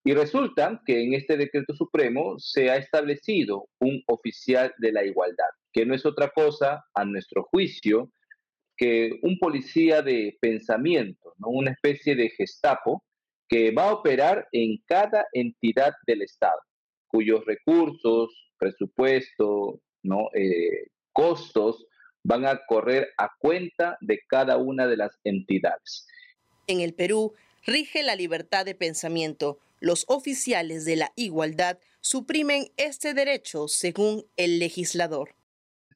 Y 0.04 0.12
resulta 0.12 0.82
que 0.84 1.02
en 1.02 1.14
este 1.14 1.38
decreto 1.38 1.74
supremo 1.74 2.38
se 2.38 2.70
ha 2.70 2.76
establecido 2.76 3.68
un 3.80 4.02
oficial 4.06 4.74
de 4.78 4.92
la 4.92 5.02
igualdad 5.02 5.48
que 5.72 5.84
no 5.84 5.94
es 5.94 6.06
otra 6.06 6.30
cosa, 6.30 6.84
a 6.94 7.04
nuestro 7.04 7.42
juicio, 7.42 8.12
que 8.76 9.18
un 9.22 9.38
policía 9.38 10.02
de 10.02 10.38
pensamiento, 10.40 11.34
¿no? 11.38 11.48
una 11.48 11.72
especie 11.72 12.14
de 12.14 12.30
gestapo 12.30 13.02
que 13.48 13.70
va 13.70 13.88
a 13.88 13.94
operar 13.94 14.48
en 14.52 14.78
cada 14.86 15.26
entidad 15.32 15.92
del 16.06 16.22
Estado, 16.22 16.60
cuyos 17.08 17.44
recursos, 17.44 18.30
presupuesto, 18.58 19.80
¿no? 20.02 20.28
Eh, 20.34 20.88
costos 21.12 21.86
van 22.22 22.46
a 22.46 22.60
correr 22.66 23.08
a 23.18 23.30
cuenta 23.38 23.98
de 24.00 24.20
cada 24.26 24.56
una 24.56 24.86
de 24.86 24.96
las 24.96 25.12
entidades. 25.24 26.06
En 26.66 26.80
el 26.80 26.94
Perú 26.94 27.34
rige 27.66 28.02
la 28.02 28.16
libertad 28.16 28.64
de 28.64 28.74
pensamiento. 28.74 29.58
Los 29.80 30.04
oficiales 30.08 30.84
de 30.84 30.96
la 30.96 31.12
igualdad 31.14 31.78
suprimen 32.00 32.68
este 32.76 33.12
derecho 33.12 33.68
según 33.68 34.24
el 34.36 34.58
legislador. 34.58 35.34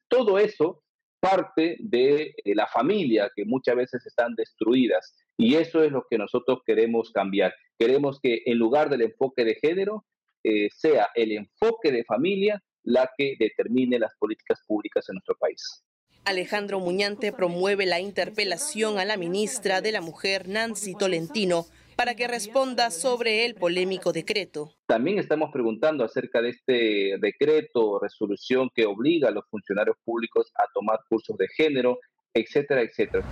Todo 0.07 0.37
eso 0.37 0.83
parte 1.19 1.77
de 1.79 2.33
la 2.45 2.67
familia 2.67 3.29
que 3.35 3.45
muchas 3.45 3.75
veces 3.75 4.05
están 4.05 4.35
destruidas 4.35 5.15
y 5.39 5.55
eso 5.55 5.81
es 5.81 5.91
lo 5.91 6.05
que 6.07 6.17
nosotros 6.17 6.59
queremos 6.65 7.11
cambiar. 7.11 7.53
Queremos 7.79 8.19
que 8.21 8.43
en 8.45 8.57
lugar 8.57 8.89
del 8.89 9.03
enfoque 9.03 9.45
de 9.45 9.55
género 9.55 10.05
eh, 10.43 10.67
sea 10.69 11.09
el 11.15 11.31
enfoque 11.31 11.93
de 11.93 12.03
familia 12.03 12.61
la 12.83 13.09
que 13.17 13.35
determine 13.39 13.99
las 13.99 14.13
políticas 14.19 14.59
públicas 14.67 15.07
en 15.07 15.15
nuestro 15.15 15.35
país. 15.35 15.81
Alejandro 16.25 16.81
Muñante 16.81 17.31
promueve 17.31 17.85
la 17.85 18.01
interpelación 18.01 18.99
a 18.99 19.05
la 19.05 19.15
ministra 19.15 19.79
de 19.79 19.93
la 19.93 20.01
Mujer, 20.01 20.49
Nancy 20.49 20.93
Tolentino, 20.93 21.67
para 21.95 22.15
que 22.15 22.27
responda 22.27 22.91
sobre 22.91 23.45
el 23.45 23.55
polémico 23.55 24.11
decreto. 24.11 24.73
También 24.87 25.19
estamos 25.19 25.51
preguntando 25.53 26.03
acerca 26.03 26.41
de 26.41 26.49
este 26.49 27.17
decreto 27.21 27.91
o 27.91 27.99
resolución 27.99 28.69
que 28.75 28.85
obliga 28.85 29.29
a 29.29 29.31
los 29.31 29.45
funcionarios 29.49 29.95
públicos 30.03 30.51
a 30.55 30.65
tomar 30.73 30.99
cursos 31.07 31.37
de 31.37 31.47
género, 31.47 31.97
etcétera, 32.33 32.81
etcétera. 32.81 33.25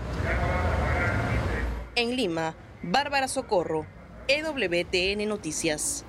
En 1.97 2.15
Lima, 2.15 2.55
Bárbara 2.83 3.27
Socorro, 3.27 3.87
EWTN 4.27 5.27
Noticias. 5.27 6.05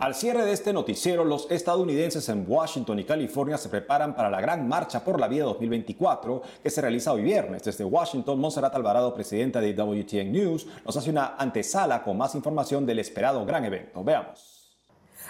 Al 0.00 0.16
cierre 0.16 0.44
de 0.44 0.50
este 0.50 0.72
noticiero, 0.72 1.24
los 1.24 1.48
estadounidenses 1.48 2.28
en 2.28 2.44
Washington 2.44 2.98
y 2.98 3.04
California 3.04 3.56
se 3.56 3.68
preparan 3.68 4.16
para 4.16 4.30
la 4.30 4.40
Gran 4.40 4.66
Marcha 4.66 5.04
por 5.04 5.20
la 5.20 5.28
Vida 5.28 5.44
2024 5.44 6.42
que 6.60 6.70
se 6.70 6.80
realiza 6.80 7.12
hoy 7.12 7.22
viernes. 7.22 7.62
Desde 7.62 7.84
Washington, 7.84 8.40
Monserrat 8.40 8.74
Alvarado, 8.74 9.14
presidenta 9.14 9.60
de 9.60 9.74
WTN 9.74 10.32
News, 10.32 10.66
nos 10.84 10.96
hace 10.96 11.10
una 11.10 11.36
antesala 11.38 12.02
con 12.02 12.18
más 12.18 12.34
información 12.34 12.84
del 12.84 12.98
esperado 12.98 13.46
gran 13.46 13.64
evento. 13.64 14.02
Veamos. 14.02 14.56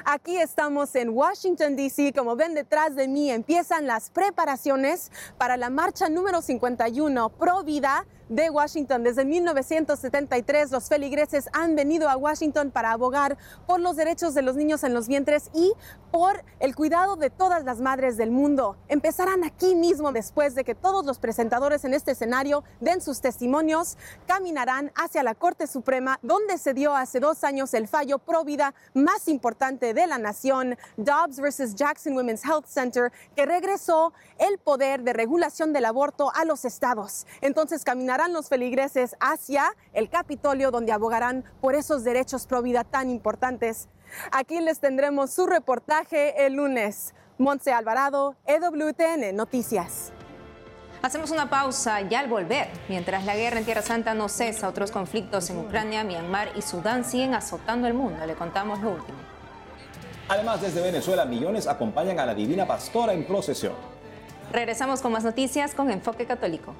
Aquí 0.04 0.38
estamos 0.38 0.94
en 0.94 1.10
Washington, 1.10 1.76
D.C. 1.76 2.14
Como 2.14 2.34
ven 2.34 2.54
detrás 2.54 2.94
de 2.94 3.08
mí, 3.08 3.30
empiezan 3.30 3.86
las 3.86 4.08
preparaciones 4.08 5.10
para 5.36 5.58
la 5.58 5.68
marcha 5.68 6.08
número 6.08 6.40
51 6.40 7.28
Pro 7.30 7.62
Vida 7.62 8.06
de 8.28 8.50
Washington. 8.50 9.02
Desde 9.02 9.24
1973 9.24 10.70
los 10.70 10.88
feligreses 10.88 11.48
han 11.52 11.76
venido 11.76 12.08
a 12.08 12.16
Washington 12.16 12.70
para 12.70 12.92
abogar 12.92 13.36
por 13.66 13.80
los 13.80 13.96
derechos 13.96 14.34
de 14.34 14.42
los 14.42 14.56
niños 14.56 14.84
en 14.84 14.94
los 14.94 15.08
vientres 15.08 15.50
y 15.54 15.72
por 16.10 16.44
el 16.60 16.74
cuidado 16.74 17.16
de 17.16 17.30
todas 17.30 17.64
las 17.64 17.80
madres 17.80 18.16
del 18.16 18.30
mundo. 18.30 18.76
Empezarán 18.88 19.44
aquí 19.44 19.74
mismo 19.74 20.12
después 20.12 20.54
de 20.54 20.64
que 20.64 20.74
todos 20.74 21.04
los 21.04 21.18
presentadores 21.18 21.84
en 21.84 21.94
este 21.94 22.12
escenario 22.12 22.64
den 22.80 23.00
sus 23.00 23.20
testimonios, 23.20 23.96
caminarán 24.26 24.92
hacia 24.94 25.22
la 25.22 25.34
Corte 25.34 25.66
Suprema 25.66 26.18
donde 26.22 26.58
se 26.58 26.74
dio 26.74 26.94
hace 26.94 27.20
dos 27.20 27.44
años 27.44 27.74
el 27.74 27.88
fallo 27.88 28.18
pro 28.18 28.44
vida 28.44 28.74
más 28.94 29.28
importante 29.28 29.94
de 29.94 30.06
la 30.06 30.18
nación, 30.18 30.76
Dobbs 30.96 31.40
versus 31.40 31.74
Jackson 31.74 32.14
Women's 32.14 32.44
Health 32.44 32.66
Center, 32.66 33.12
que 33.34 33.46
regresó 33.46 34.12
el 34.38 34.58
poder 34.58 35.02
de 35.02 35.12
regulación 35.12 35.72
del 35.72 35.84
aborto 35.84 36.32
a 36.34 36.44
los 36.44 36.64
estados. 36.64 37.26
Entonces 37.40 37.84
caminarán 37.84 38.15
los 38.32 38.48
feligreses 38.48 39.14
hacia 39.20 39.64
el 39.92 40.08
Capitolio, 40.08 40.70
donde 40.70 40.92
abogarán 40.92 41.44
por 41.60 41.74
esos 41.74 42.02
derechos 42.02 42.46
pro 42.46 42.62
vida 42.62 42.82
tan 42.82 43.10
importantes. 43.10 43.88
Aquí 44.32 44.60
les 44.60 44.80
tendremos 44.80 45.30
su 45.30 45.46
reportaje 45.46 46.46
el 46.46 46.54
lunes. 46.54 47.14
Montse 47.38 47.72
Alvarado, 47.72 48.34
EWTN 48.46 49.36
Noticias. 49.36 50.12
Hacemos 51.02 51.30
una 51.30 51.50
pausa 51.50 52.00
y 52.00 52.14
al 52.14 52.28
volver, 52.28 52.68
mientras 52.88 53.24
la 53.24 53.36
guerra 53.36 53.58
en 53.58 53.64
Tierra 53.66 53.82
Santa 53.82 54.14
no 54.14 54.28
cesa, 54.28 54.68
otros 54.68 54.90
conflictos 54.90 55.50
en 55.50 55.58
Ucrania, 55.58 56.02
Myanmar 56.02 56.48
y 56.56 56.62
Sudán 56.62 57.04
siguen 57.04 57.34
azotando 57.34 57.86
el 57.86 57.94
mundo. 57.94 58.24
Le 58.26 58.34
contamos 58.34 58.80
lo 58.80 58.92
último. 58.92 59.18
Además, 60.28 60.62
desde 60.62 60.80
Venezuela, 60.80 61.26
millones 61.26 61.66
acompañan 61.68 62.18
a 62.18 62.26
la 62.26 62.34
Divina 62.34 62.66
Pastora 62.66 63.12
en 63.12 63.24
procesión. 63.26 63.74
Regresamos 64.50 65.02
con 65.02 65.12
más 65.12 65.22
noticias 65.22 65.74
con 65.74 65.90
Enfoque 65.90 66.24
Católico. 66.24 66.74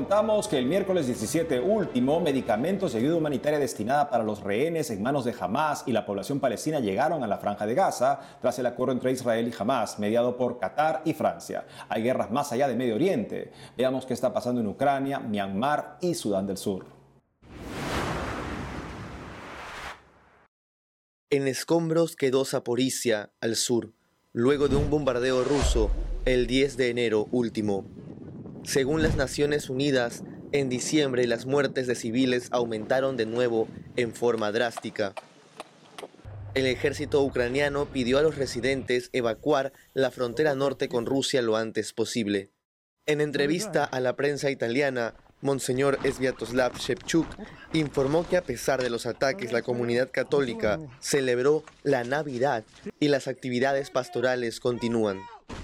Contamos 0.00 0.48
que 0.48 0.56
el 0.56 0.64
miércoles 0.64 1.08
17 1.08 1.60
último, 1.60 2.20
medicamentos 2.20 2.94
y 2.94 2.96
ayuda 2.96 3.16
humanitaria 3.16 3.58
destinada 3.58 4.08
para 4.08 4.24
los 4.24 4.40
rehenes 4.40 4.88
en 4.88 5.02
manos 5.02 5.26
de 5.26 5.34
Hamas 5.38 5.84
y 5.84 5.92
la 5.92 6.06
población 6.06 6.40
palestina 6.40 6.80
llegaron 6.80 7.22
a 7.22 7.26
la 7.26 7.36
franja 7.36 7.66
de 7.66 7.74
Gaza 7.74 8.18
tras 8.40 8.58
el 8.58 8.64
acuerdo 8.64 8.94
entre 8.94 9.12
Israel 9.12 9.46
y 9.46 9.62
Hamas, 9.62 9.98
mediado 9.98 10.38
por 10.38 10.58
Qatar 10.58 11.02
y 11.04 11.12
Francia. 11.12 11.66
Hay 11.90 12.02
guerras 12.02 12.30
más 12.30 12.50
allá 12.50 12.66
de 12.66 12.76
Medio 12.76 12.94
Oriente. 12.94 13.52
Veamos 13.76 14.06
qué 14.06 14.14
está 14.14 14.32
pasando 14.32 14.62
en 14.62 14.68
Ucrania, 14.68 15.18
Myanmar 15.18 15.98
y 16.00 16.14
Sudán 16.14 16.46
del 16.46 16.56
Sur. 16.56 16.86
En 21.28 21.46
escombros 21.46 22.16
quedó 22.16 22.46
Zaporizhia, 22.46 23.32
al 23.42 23.54
sur, 23.54 23.92
luego 24.32 24.68
de 24.68 24.76
un 24.76 24.88
bombardeo 24.88 25.44
ruso 25.44 25.90
el 26.24 26.46
10 26.46 26.78
de 26.78 26.88
enero 26.88 27.28
último. 27.32 27.84
Según 28.64 29.02
las 29.02 29.16
Naciones 29.16 29.70
Unidas, 29.70 30.22
en 30.52 30.68
diciembre 30.68 31.26
las 31.26 31.46
muertes 31.46 31.86
de 31.86 31.94
civiles 31.94 32.48
aumentaron 32.50 33.16
de 33.16 33.26
nuevo 33.26 33.68
en 33.96 34.14
forma 34.14 34.52
drástica. 34.52 35.14
El 36.54 36.66
ejército 36.66 37.22
ucraniano 37.22 37.86
pidió 37.86 38.18
a 38.18 38.22
los 38.22 38.36
residentes 38.36 39.08
evacuar 39.12 39.72
la 39.94 40.10
frontera 40.10 40.54
norte 40.54 40.88
con 40.88 41.06
Rusia 41.06 41.42
lo 41.42 41.56
antes 41.56 41.92
posible. 41.92 42.50
En 43.06 43.20
entrevista 43.20 43.84
a 43.84 44.00
la 44.00 44.14
prensa 44.16 44.50
italiana, 44.50 45.14
Monseñor 45.40 45.98
Sviatoslav 46.04 46.76
Shevchuk 46.76 47.26
informó 47.72 48.28
que 48.28 48.36
a 48.36 48.42
pesar 48.42 48.82
de 48.82 48.90
los 48.90 49.06
ataques, 49.06 49.52
la 49.52 49.62
comunidad 49.62 50.10
católica 50.10 50.78
celebró 51.00 51.64
la 51.82 52.04
Navidad 52.04 52.64
y 52.98 53.08
las 53.08 53.26
actividades 53.26 53.90
pastorales 53.90 54.60
continúan. 54.60 55.20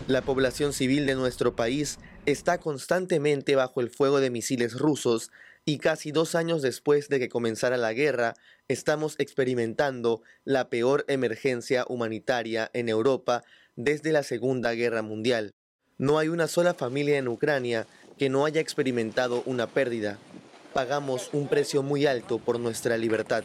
La 0.09 0.23
población 0.23 0.73
civil 0.73 1.07
de 1.07 1.15
nuestro 1.15 1.57
país 1.57 1.99
está 2.27 2.59
constantemente 2.59 3.57
bajo 3.57 3.81
el 3.81 3.91
fuego 3.91 4.21
de 4.21 4.31
misiles 4.31 4.75
rusos 4.79 5.31
y 5.65 5.79
casi 5.79 6.13
dos 6.13 6.37
años 6.37 6.63
después 6.63 7.09
de 7.09 7.19
que 7.19 7.29
comenzara 7.29 7.77
la 7.77 7.93
guerra, 7.93 8.35
estamos 8.69 9.17
experimentando 9.19 10.23
la 10.45 10.69
peor 10.69 11.05
emergencia 11.09 11.85
humanitaria 11.89 12.71
en 12.73 12.89
Europa 12.89 13.43
desde 13.75 14.13
la 14.13 14.23
Segunda 14.23 14.73
Guerra 14.75 15.03
Mundial. 15.03 15.55
No 15.99 16.19
hay 16.21 16.29
una 16.29 16.47
sola 16.47 16.75
familia 16.75 17.19
en 17.19 17.27
Ucrania 17.27 17.89
que 18.17 18.29
no 18.29 18.45
haya 18.45 18.61
experimentado 18.61 19.43
una 19.45 19.67
pérdida. 19.67 20.19
Pagamos 20.73 21.31
un 21.33 21.49
precio 21.49 21.83
muy 21.83 22.07
alto 22.07 22.39
por 22.39 22.61
nuestra 22.61 22.97
libertad. 22.97 23.43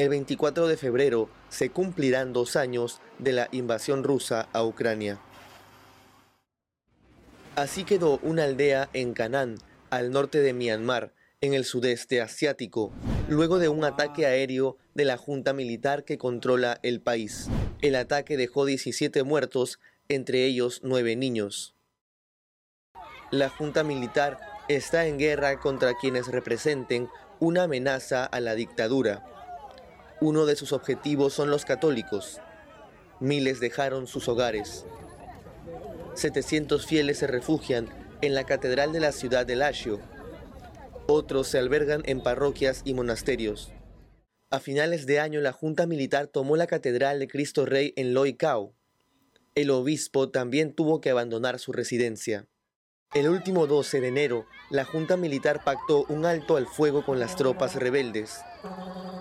El 0.00 0.08
24 0.08 0.66
de 0.66 0.78
febrero 0.78 1.28
se 1.50 1.68
cumplirán 1.68 2.32
dos 2.32 2.56
años 2.56 3.02
de 3.18 3.32
la 3.32 3.48
invasión 3.52 4.02
rusa 4.02 4.48
a 4.54 4.64
Ucrania. 4.64 5.20
Así 7.54 7.84
quedó 7.84 8.18
una 8.22 8.44
aldea 8.44 8.88
en 8.94 9.12
Canán, 9.12 9.58
al 9.90 10.10
norte 10.10 10.40
de 10.40 10.54
Myanmar, 10.54 11.12
en 11.42 11.52
el 11.52 11.66
sudeste 11.66 12.22
asiático, 12.22 12.92
luego 13.28 13.58
de 13.58 13.68
un 13.68 13.84
ataque 13.84 14.24
aéreo 14.24 14.78
de 14.94 15.04
la 15.04 15.18
junta 15.18 15.52
militar 15.52 16.04
que 16.04 16.16
controla 16.16 16.80
el 16.82 17.02
país. 17.02 17.48
El 17.82 17.94
ataque 17.94 18.38
dejó 18.38 18.64
17 18.64 19.22
muertos, 19.22 19.80
entre 20.08 20.46
ellos 20.46 20.80
nueve 20.82 21.14
niños. 21.14 21.74
La 23.30 23.50
junta 23.50 23.84
militar 23.84 24.38
está 24.66 25.06
en 25.06 25.18
guerra 25.18 25.60
contra 25.60 25.92
quienes 25.98 26.28
representen 26.28 27.10
una 27.38 27.64
amenaza 27.64 28.24
a 28.24 28.40
la 28.40 28.54
dictadura. 28.54 29.26
Uno 30.20 30.44
de 30.44 30.54
sus 30.54 30.72
objetivos 30.72 31.32
son 31.32 31.50
los 31.50 31.64
católicos. 31.64 32.40
Miles 33.20 33.58
dejaron 33.58 34.06
sus 34.06 34.28
hogares. 34.28 34.84
700 36.14 36.84
fieles 36.84 37.18
se 37.18 37.26
refugian 37.26 37.88
en 38.20 38.34
la 38.34 38.44
catedral 38.44 38.92
de 38.92 39.00
la 39.00 39.12
ciudad 39.12 39.46
de 39.46 39.56
Lashio. 39.56 39.98
Otros 41.06 41.48
se 41.48 41.58
albergan 41.58 42.02
en 42.04 42.22
parroquias 42.22 42.82
y 42.84 42.92
monasterios. 42.92 43.72
A 44.50 44.60
finales 44.60 45.06
de 45.06 45.20
año 45.20 45.40
la 45.40 45.52
Junta 45.52 45.86
Militar 45.86 46.26
tomó 46.26 46.56
la 46.56 46.66
Catedral 46.66 47.18
de 47.18 47.28
Cristo 47.28 47.64
Rey 47.64 47.94
en 47.96 48.12
Loicao. 48.12 48.74
El 49.54 49.70
obispo 49.70 50.30
también 50.30 50.74
tuvo 50.74 51.00
que 51.00 51.10
abandonar 51.10 51.58
su 51.58 51.72
residencia. 51.72 52.46
El 53.12 53.28
último 53.28 53.66
12 53.66 54.00
de 54.00 54.06
enero, 54.06 54.46
la 54.70 54.84
Junta 54.84 55.16
Militar 55.16 55.64
pactó 55.64 56.04
un 56.04 56.24
alto 56.24 56.56
al 56.56 56.68
fuego 56.68 57.04
con 57.04 57.18
las 57.18 57.34
tropas 57.34 57.74
rebeldes. 57.74 58.38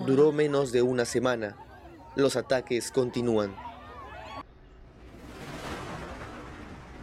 Duró 0.05 0.31
menos 0.31 0.71
de 0.71 0.83
una 0.83 1.05
semana. 1.05 1.57
Los 2.15 2.35
ataques 2.35 2.91
continúan. 2.91 3.55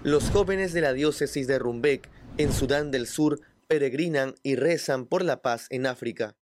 Los 0.04 0.30
jóvenes 0.30 0.72
de 0.74 0.80
la 0.80 0.92
diócesis 0.92 1.48
de 1.48 1.58
Rumbek, 1.58 2.08
en 2.38 2.52
Sudán 2.52 2.92
del 2.92 3.08
Sur, 3.08 3.40
peregrinan 3.66 4.36
y 4.44 4.54
rezan 4.54 5.06
por 5.06 5.24
la 5.24 5.42
paz 5.42 5.66
en 5.70 5.86
África. 5.86 6.36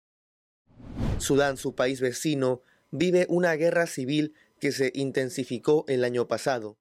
Sudán, 1.18 1.56
su 1.56 1.76
país 1.76 2.00
vecino, 2.00 2.62
vive 2.90 3.26
una 3.28 3.52
guerra 3.52 3.87
civil 3.87 4.34
que 4.58 4.72
se 4.72 4.90
intensificó 4.92 5.84
el 5.87 6.02
año 6.02 6.26
pasado. 6.26 6.78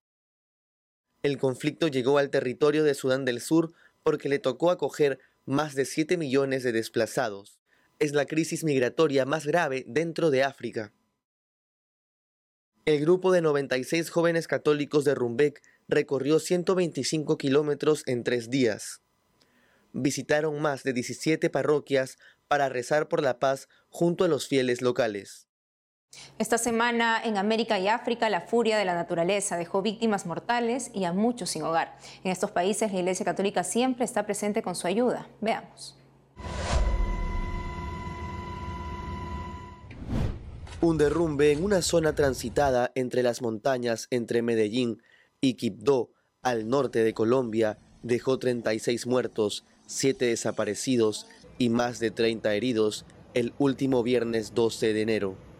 El 1.23 1.37
conflicto 1.37 1.87
llegó 1.87 2.17
al 2.17 2.31
territorio 2.31 2.83
de 2.83 2.95
Sudán 2.95 3.25
del 3.25 3.41
Sur 3.41 3.73
porque 4.01 4.27
le 4.27 4.39
tocó 4.39 4.71
acoger 4.71 5.19
más 5.45 5.75
de 5.75 5.85
7 5.85 6.17
millones 6.17 6.63
de 6.63 6.71
desplazados. 6.71 7.59
Es 7.99 8.13
la 8.13 8.25
crisis 8.25 8.63
migratoria 8.63 9.25
más 9.25 9.45
grave 9.45 9.83
dentro 9.87 10.31
de 10.31 10.43
África. 10.43 10.91
El 12.85 13.01
grupo 13.01 13.31
de 13.31 13.41
96 13.41 14.09
jóvenes 14.09 14.47
católicos 14.47 15.05
de 15.05 15.13
Rumbek 15.13 15.61
recorrió 15.87 16.39
125 16.39 17.37
kilómetros 17.37 18.01
en 18.07 18.23
tres 18.23 18.49
días. 18.49 19.01
Visitaron 19.93 20.59
más 20.59 20.81
de 20.81 20.93
17 20.93 21.51
parroquias 21.51 22.17
para 22.47 22.69
rezar 22.69 23.07
por 23.07 23.21
la 23.21 23.37
paz 23.37 23.69
junto 23.89 24.23
a 24.23 24.27
los 24.27 24.47
fieles 24.47 24.81
locales. 24.81 25.50
Esta 26.41 26.57
semana 26.57 27.21
en 27.23 27.37
América 27.37 27.77
y 27.77 27.87
África 27.87 28.27
la 28.27 28.41
furia 28.41 28.75
de 28.77 28.83
la 28.83 28.95
naturaleza 28.95 29.57
dejó 29.57 29.83
víctimas 29.83 30.25
mortales 30.25 30.89
y 30.91 31.03
a 31.03 31.13
muchos 31.13 31.51
sin 31.51 31.61
hogar. 31.61 31.95
En 32.23 32.31
estos 32.31 32.49
países 32.49 32.91
la 32.91 32.97
Iglesia 32.97 33.23
Católica 33.23 33.63
siempre 33.63 34.05
está 34.05 34.25
presente 34.25 34.63
con 34.63 34.73
su 34.73 34.87
ayuda. 34.87 35.27
Veamos. 35.39 35.95
Un 40.81 40.97
derrumbe 40.97 41.51
en 41.51 41.63
una 41.63 41.83
zona 41.83 42.15
transitada 42.15 42.91
entre 42.95 43.21
las 43.21 43.43
montañas 43.43 44.07
entre 44.09 44.41
Medellín 44.41 45.03
y 45.41 45.53
Quibdó, 45.53 46.09
al 46.41 46.67
norte 46.67 47.03
de 47.03 47.13
Colombia, 47.13 47.77
dejó 48.01 48.39
36 48.39 49.05
muertos, 49.05 49.63
7 49.85 50.25
desaparecidos 50.25 51.27
y 51.59 51.69
más 51.69 51.99
de 51.99 52.09
30 52.09 52.51
heridos 52.55 53.05
el 53.35 53.53
último 53.59 54.01
viernes 54.01 54.55
12 54.55 54.93
de 54.93 55.01
enero. 55.03 55.50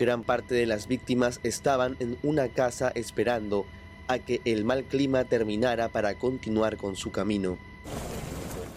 Gran 0.00 0.24
parte 0.24 0.54
de 0.54 0.64
las 0.64 0.88
víctimas 0.88 1.40
estaban 1.42 1.94
en 2.00 2.16
una 2.22 2.48
casa 2.48 2.90
esperando 2.94 3.66
a 4.08 4.18
que 4.18 4.40
el 4.46 4.64
mal 4.64 4.84
clima 4.84 5.24
terminara 5.24 5.90
para 5.90 6.18
continuar 6.18 6.78
con 6.78 6.96
su 6.96 7.12
camino. 7.12 7.58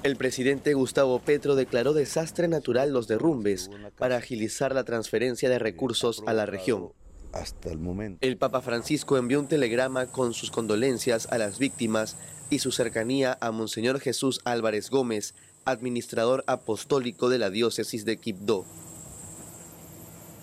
El 0.03 0.17
presidente 0.17 0.73
Gustavo 0.73 1.17
Petro 1.19 1.55
declaró 1.55 1.93
desastre 1.93 2.49
natural 2.49 2.91
los 2.91 3.07
derrumbes 3.07 3.71
para 3.97 4.17
agilizar 4.17 4.75
la 4.75 4.83
transferencia 4.83 5.47
de 5.49 5.59
recursos 5.59 6.21
a 6.27 6.33
la 6.33 6.45
región. 6.45 6.91
Hasta 7.31 7.71
el 7.71 7.79
momento. 7.79 8.17
El 8.19 8.35
Papa 8.35 8.59
Francisco 8.59 9.17
envió 9.17 9.39
un 9.39 9.47
telegrama 9.47 10.07
con 10.07 10.33
sus 10.33 10.51
condolencias 10.51 11.29
a 11.31 11.37
las 11.37 11.57
víctimas 11.57 12.17
y 12.49 12.59
su 12.59 12.73
cercanía 12.73 13.37
a 13.39 13.51
Monseñor 13.51 14.01
Jesús 14.01 14.41
Álvarez 14.43 14.89
Gómez, 14.89 15.35
administrador 15.63 16.43
apostólico 16.47 17.29
de 17.29 17.37
la 17.37 17.49
diócesis 17.49 18.03
de 18.03 18.17
Quibdó. 18.17 18.65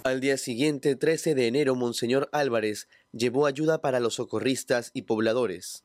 Al 0.02 0.20
día 0.20 0.38
siguiente, 0.38 0.96
13 0.96 1.34
de 1.34 1.46
enero, 1.46 1.74
Monseñor 1.74 2.30
Álvarez 2.32 2.88
llevó 3.12 3.44
ayuda 3.44 3.82
para 3.82 4.00
los 4.00 4.14
socorristas 4.14 4.92
y 4.94 5.02
pobladores. 5.02 5.84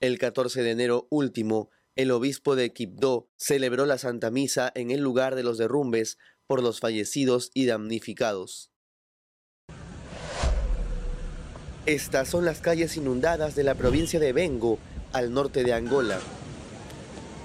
El 0.00 0.18
14 0.18 0.62
de 0.62 0.70
enero 0.70 1.06
último, 1.10 1.68
el 1.96 2.10
obispo 2.10 2.56
de 2.56 2.72
Quibdó 2.72 3.28
celebró 3.36 3.84
la 3.84 3.98
Santa 3.98 4.30
Misa 4.30 4.72
en 4.74 4.90
el 4.90 5.00
lugar 5.00 5.34
de 5.34 5.42
los 5.42 5.58
derrumbes 5.58 6.16
por 6.46 6.62
los 6.62 6.80
fallecidos 6.80 7.50
y 7.52 7.66
damnificados. 7.66 8.70
Estas 11.84 12.28
son 12.28 12.46
las 12.46 12.60
calles 12.60 12.96
inundadas 12.96 13.54
de 13.54 13.64
la 13.64 13.74
provincia 13.74 14.18
de 14.18 14.32
Bengo, 14.32 14.78
al 15.12 15.34
norte 15.34 15.62
de 15.62 15.74
Angola. 15.74 16.20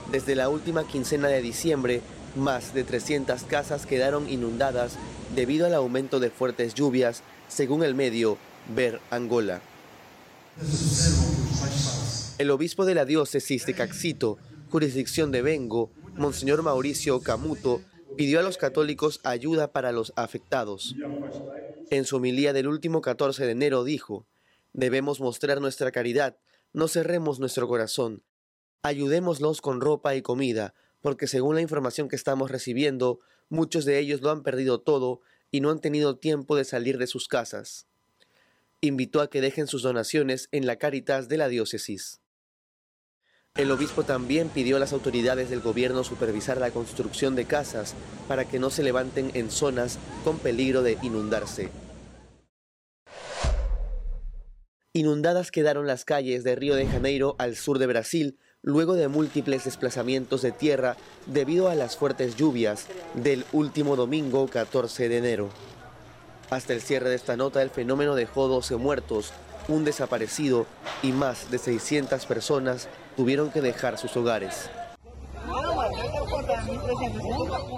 Desde 0.10 0.36
la 0.36 0.48
última 0.48 0.88
quincena 0.88 1.28
de 1.28 1.42
diciembre, 1.42 2.02
más 2.36 2.74
de 2.74 2.84
300 2.86 3.44
casas 3.44 3.86
quedaron 3.86 4.30
inundadas 4.30 4.98
debido 5.36 5.66
al 5.66 5.74
aumento 5.74 6.20
de 6.20 6.30
fuertes 6.30 6.74
lluvias, 6.74 7.24
según 7.48 7.84
el 7.84 7.96
medio 7.96 8.38
Ver 8.76 9.00
Angola. 9.10 9.62
El 12.38 12.52
obispo 12.52 12.86
de 12.86 12.96
la 12.96 13.06
diócesis 13.06 13.66
de 13.66 13.74
Caxito, 13.74 14.38
jurisdicción 14.70 15.32
de 15.32 15.42
Bengo, 15.42 15.92
Monseñor 16.16 16.62
Mauricio 16.62 17.20
Camuto, 17.22 17.82
pidió 18.16 18.40
a 18.40 18.44
los 18.44 18.58
católicos 18.58 19.20
ayuda 19.24 19.72
para 19.72 19.92
los 19.92 20.14
afectados. 20.16 20.96
En 21.90 22.06
su 22.06 22.18
homilía 22.18 22.54
del 22.54 22.68
último 22.68 23.02
14 23.02 23.46
de 23.46 23.52
enero 23.52 23.84
dijo, 23.84 24.28
debemos 24.72 25.20
mostrar 25.20 25.62
nuestra 25.62 25.92
caridad, 25.92 26.38
no 26.74 26.88
cerremos 26.88 27.40
nuestro 27.40 27.68
corazón, 27.68 28.24
ayudémoslos 28.84 29.62
con 29.62 29.82
ropa 29.82 30.16
y 30.16 30.22
comida, 30.22 30.74
porque 31.02 31.28
según 31.28 31.56
la 31.56 31.62
información 31.62 32.08
que 32.08 32.16
estamos 32.16 32.52
recibiendo, 32.52 33.20
muchos 33.50 33.86
de 33.86 34.00
ellos 34.00 34.22
lo 34.22 34.32
han 34.32 34.44
perdido 34.44 34.80
todo 34.80 35.22
y 35.52 35.62
no 35.62 35.70
han 35.70 35.80
tenido 35.80 36.18
tiempo 36.18 36.56
de 36.56 36.66
salir 36.66 36.98
de 36.98 37.08
sus 37.08 37.28
casas. 37.28 37.86
Invitó 38.82 39.22
a 39.22 39.30
que 39.30 39.42
dejen 39.42 39.68
sus 39.68 39.84
donaciones 39.84 40.50
en 40.52 40.66
la 40.66 40.78
Caritas 40.78 41.30
de 41.30 41.38
la 41.38 41.48
diócesis. 41.48 42.20
El 43.56 43.70
obispo 43.70 44.04
también 44.04 44.50
pidió 44.50 44.78
a 44.78 44.80
las 44.80 44.94
autoridades 44.94 45.52
del 45.52 45.62
gobierno 45.62 46.04
supervisar 46.04 46.58
la 46.58 46.72
construcción 46.72 47.36
de 47.36 47.46
casas 47.46 47.94
para 48.28 48.46
que 48.46 48.58
no 48.58 48.72
se 48.72 48.82
levanten 48.82 49.30
en 49.36 49.52
zonas 49.52 50.00
con 50.24 50.40
peligro 50.40 50.82
de 50.82 50.98
inundarse. 51.04 51.70
Inundadas 54.92 55.52
quedaron 55.52 55.86
las 55.86 56.04
calles 56.04 56.44
de 56.44 56.56
Río 56.56 56.76
de 56.76 56.88
Janeiro 56.88 57.36
al 57.38 57.56
sur 57.56 57.78
de 57.78 57.86
Brasil 57.86 58.38
luego 58.64 58.94
de 58.94 59.10
múltiples 59.10 59.66
desplazamientos 59.66 60.42
de 60.42 60.54
tierra 60.54 60.96
debido 61.28 61.70
a 61.70 61.76
las 61.76 61.98
fuertes 61.98 62.36
lluvias 62.36 62.88
del 63.14 63.46
último 63.52 63.96
domingo 63.96 64.48
14 64.48 65.10
de 65.10 65.18
enero. 65.18 65.50
Hasta 66.50 66.74
el 66.74 66.82
cierre 66.82 67.10
de 67.10 67.16
esta 67.16 67.36
nota 67.36 67.62
el 67.62 67.70
fenómeno 67.70 68.16
dejó 68.16 68.48
12 68.48 68.78
muertos, 68.78 69.34
un 69.68 69.84
desaparecido 69.84 70.66
y 71.02 71.12
más 71.12 71.52
de 71.52 71.58
600 71.58 72.26
personas 72.26 72.88
tuvieron 73.18 73.52
que 73.52 73.62
dejar 73.62 73.98
sus 73.98 74.16
hogares. 74.16 74.70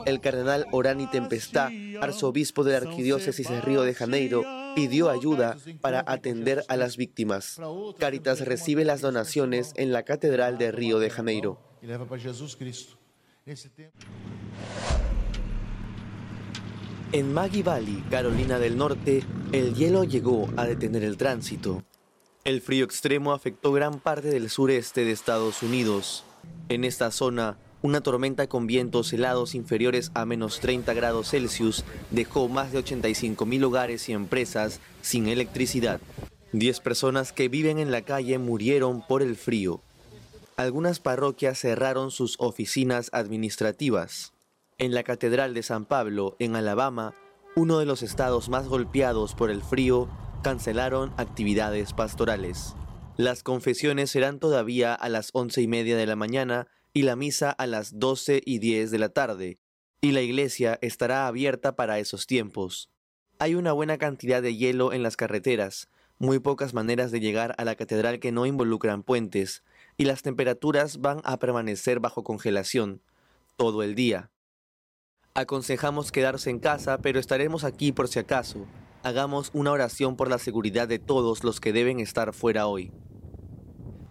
El 0.05 0.21
cardenal 0.21 0.67
Orani 0.71 1.07
Tempestá, 1.07 1.71
arzobispo 1.99 2.63
de 2.63 2.71
la 2.71 2.77
arquidiócesis 2.77 3.49
de 3.49 3.59
Río 3.61 3.81
de 3.81 3.95
Janeiro, 3.95 4.43
pidió 4.75 5.09
ayuda 5.09 5.57
para 5.81 6.03
atender 6.05 6.63
a 6.67 6.77
las 6.77 6.97
víctimas. 6.97 7.59
Caritas 7.97 8.41
recibe 8.41 8.85
las 8.85 9.01
donaciones 9.01 9.73
en 9.75 9.91
la 9.91 10.03
Catedral 10.03 10.57
de 10.57 10.71
Río 10.71 10.99
de 10.99 11.09
Janeiro. 11.09 11.59
En 17.11 17.33
Maggie 17.33 17.63
Valley, 17.63 18.03
Carolina 18.09 18.59
del 18.59 18.77
Norte, 18.77 19.23
el 19.51 19.73
hielo 19.73 20.03
llegó 20.03 20.49
a 20.57 20.65
detener 20.65 21.03
el 21.03 21.17
tránsito. 21.17 21.83
El 22.43 22.61
frío 22.61 22.85
extremo 22.85 23.33
afectó 23.33 23.71
gran 23.71 23.99
parte 23.99 24.29
del 24.29 24.49
sureste 24.49 25.05
de 25.05 25.11
Estados 25.11 25.63
Unidos. 25.63 26.25
En 26.69 26.83
esta 26.83 27.11
zona, 27.11 27.57
Una 27.85 28.01
tormenta 28.01 28.47
con 28.47 28.65
vientos 28.65 29.13
helados 29.13 29.53
inferiores 29.53 30.09
a 30.15 30.25
menos 30.25 30.59
30 30.59 30.91
grados 30.95 31.29
Celsius 31.29 31.85
dejó 32.09 32.49
más 32.49 32.71
de 32.71 32.79
85 32.79 33.45
mil 33.45 33.63
hogares 33.63 34.09
y 34.09 34.13
empresas 34.13 34.79
sin 35.03 35.27
electricidad. 35.27 36.01
Diez 36.51 36.79
personas 36.79 37.31
que 37.31 37.47
viven 37.47 37.77
en 37.77 37.91
la 37.91 38.01
calle 38.01 38.39
murieron 38.39 39.05
por 39.05 39.21
el 39.21 39.35
frío. 39.35 39.81
Algunas 40.57 40.99
parroquias 40.99 41.59
cerraron 41.59 42.09
sus 42.09 42.37
oficinas 42.39 43.11
administrativas. 43.13 44.33
En 44.79 44.95
la 44.95 45.03
Catedral 45.03 45.53
de 45.53 45.61
San 45.61 45.85
Pablo, 45.85 46.35
en 46.39 46.55
Alabama, 46.55 47.13
uno 47.55 47.77
de 47.77 47.85
los 47.85 48.01
estados 48.01 48.49
más 48.49 48.67
golpeados 48.67 49.35
por 49.35 49.51
el 49.51 49.61
frío, 49.61 50.09
cancelaron 50.41 51.13
actividades 51.17 51.93
pastorales. 51.93 52.73
Las 53.15 53.43
confesiones 53.43 54.09
serán 54.09 54.39
todavía 54.39 54.95
a 54.95 55.07
las 55.07 55.29
once 55.33 55.61
y 55.61 55.67
media 55.67 55.95
de 55.95 56.07
la 56.07 56.15
mañana 56.15 56.67
y 56.95 57.01
la 57.01 57.17
misa 57.17 57.51
a 57.51 57.67
las 57.67 57.99
doce 57.99 58.41
y 58.45 58.59
diez 58.59 58.89
de 58.89 58.99
la 58.99 59.09
tarde, 59.09 59.59
y 59.99 60.13
la 60.13 60.21
iglesia 60.21 60.79
estará 60.81 61.27
abierta 61.27 61.75
para 61.75 61.99
esos 61.99 62.25
tiempos. 62.25 62.89
Hay 63.37 63.53
una 63.55 63.73
buena 63.73 63.97
cantidad 63.97 64.41
de 64.41 64.55
hielo 64.55 64.93
en 64.93 65.03
las 65.03 65.17
carreteras, 65.17 65.89
muy 66.19 66.39
pocas 66.39 66.73
maneras 66.73 67.11
de 67.11 67.19
llegar 67.19 67.53
a 67.57 67.65
la 67.65 67.75
catedral 67.75 68.21
que 68.21 68.31
no 68.31 68.45
involucran 68.45 69.03
puentes, 69.03 69.61
y 69.97 70.05
las 70.05 70.21
temperaturas 70.21 71.01
van 71.01 71.19
a 71.25 71.37
permanecer 71.37 71.99
bajo 71.99 72.23
congelación 72.23 73.01
todo 73.57 73.83
el 73.83 73.93
día. 73.93 74.31
Aconsejamos 75.33 76.13
quedarse 76.13 76.49
en 76.49 76.59
casa, 76.59 76.99
pero 76.99 77.19
estaremos 77.19 77.65
aquí 77.65 77.91
por 77.91 78.07
si 78.07 78.19
acaso. 78.19 78.67
Hagamos 79.03 79.51
una 79.53 79.73
oración 79.73 80.15
por 80.15 80.29
la 80.29 80.37
seguridad 80.37 80.87
de 80.87 80.99
todos 80.99 81.43
los 81.43 81.59
que 81.59 81.73
deben 81.73 81.99
estar 81.99 82.31
fuera 82.31 82.67
hoy. 82.67 82.93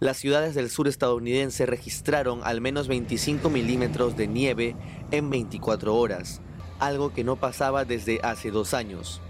Las 0.01 0.17
ciudades 0.17 0.55
del 0.55 0.69
sur 0.69 0.89
estadounidense 0.89 1.65
registraron 1.65 2.41
al 2.43 2.59
menos 2.59 2.89
25 2.89 3.49
milímetros 3.49 4.17
de 4.17 4.27
nieve 4.27 4.75
en 5.11 5.29
24 5.29 5.95
horas, 5.95 6.41
algo 6.79 7.13
que 7.13 7.23
no 7.23 7.37
pasaba 7.37 7.85
desde 7.85 8.19
hace 8.21 8.51
dos 8.51 8.73
años. 8.73 9.21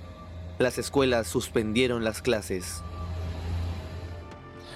Las 0.58 0.80
escuelas 0.80 1.28
suspendieron 1.28 2.04
las 2.04 2.24
clases. 2.24 2.82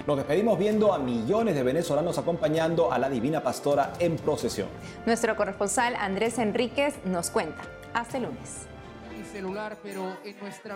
Nos 0.06 0.17
despedimos 0.17 0.60
viendo 0.60 0.93
a 0.93 0.99
millones 0.99 1.56
de 1.56 1.63
venezolanos 1.63 2.19
acompañando 2.19 2.91
a 2.91 2.99
la 2.99 3.10
Divina 3.10 3.41
Pastora 3.41 3.93
en 3.99 4.15
procesión. 4.17 4.67
Nuestro 5.08 5.36
corresponsal 5.36 5.95
Andrés 5.95 6.38
Enríquez 6.38 7.04
nos 7.04 7.32
cuenta. 7.32 7.63
Hasta 7.95 8.17
el 8.17 8.23
lunes. 8.23 8.67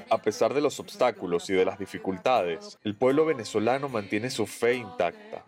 A 0.09 0.17
pesar 0.21 0.53
de 0.53 0.61
los 0.61 0.79
obstáculos 0.79 1.49
y 1.49 1.53
de 1.53 1.65
las 1.65 1.79
dificultades, 1.79 2.77
el 2.83 2.95
pueblo 2.95 3.25
venezolano 3.25 3.89
mantiene 3.89 4.29
su 4.29 4.45
fe 4.45 4.75
intacta. 4.75 5.43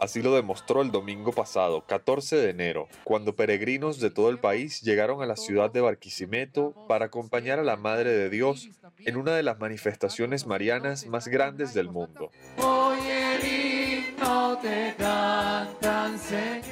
Así 0.00 0.22
lo 0.22 0.34
demostró 0.34 0.80
el 0.80 0.90
domingo 0.90 1.30
pasado, 1.30 1.84
14 1.86 2.36
de 2.36 2.48
enero, 2.48 2.88
cuando 3.04 3.36
peregrinos 3.36 4.00
de 4.00 4.10
todo 4.10 4.30
el 4.30 4.38
país 4.38 4.80
llegaron 4.80 5.22
a 5.22 5.26
la 5.26 5.36
ciudad 5.36 5.70
de 5.70 5.82
Barquisimeto 5.82 6.74
para 6.88 7.06
acompañar 7.06 7.58
a 7.58 7.64
la 7.64 7.76
Madre 7.76 8.10
de 8.10 8.30
Dios 8.30 8.70
en 9.00 9.18
una 9.18 9.34
de 9.34 9.42
las 9.42 9.58
manifestaciones 9.58 10.46
marianas 10.46 11.06
más 11.06 11.28
grandes 11.28 11.74
del 11.74 11.90
mundo. 11.90 12.30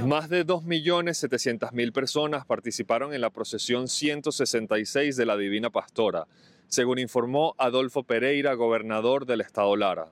Más 0.05 0.29
de 0.29 0.47
2.700.000 0.47 1.93
personas 1.93 2.47
participaron 2.47 3.13
en 3.13 3.21
la 3.21 3.31
procesión 3.31 3.89
166 3.89 5.17
de 5.17 5.27
la 5.27 5.37
Divina 5.37 5.71
Pastora, 5.71 6.27
según 6.69 6.99
informó 6.99 7.55
Adolfo 7.59 8.05
Pereira, 8.05 8.55
gobernador 8.55 9.27
del 9.27 9.41
estado 9.41 9.77
Lara. 9.77 10.09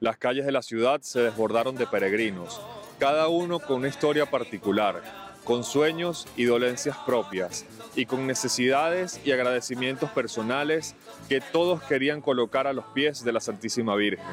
Las 0.00 0.18
calles 0.18 0.44
de 0.44 0.52
la 0.52 0.62
ciudad 0.62 1.00
se 1.02 1.20
desbordaron 1.20 1.76
de 1.76 1.86
peregrinos, 1.86 2.60
cada 2.98 3.28
uno 3.28 3.60
con 3.60 3.76
una 3.76 3.88
historia 3.88 4.26
particular, 4.26 5.02
con 5.44 5.64
sueños 5.64 6.26
y 6.36 6.44
dolencias 6.44 6.96
propias, 7.06 7.64
y 7.94 8.06
con 8.06 8.26
necesidades 8.26 9.20
y 9.24 9.32
agradecimientos 9.32 10.10
personales 10.10 10.94
que 11.28 11.40
todos 11.40 11.82
querían 11.82 12.20
colocar 12.20 12.66
a 12.66 12.72
los 12.72 12.86
pies 12.86 13.24
de 13.24 13.32
la 13.32 13.40
Santísima 13.40 13.94
Virgen. 13.96 14.26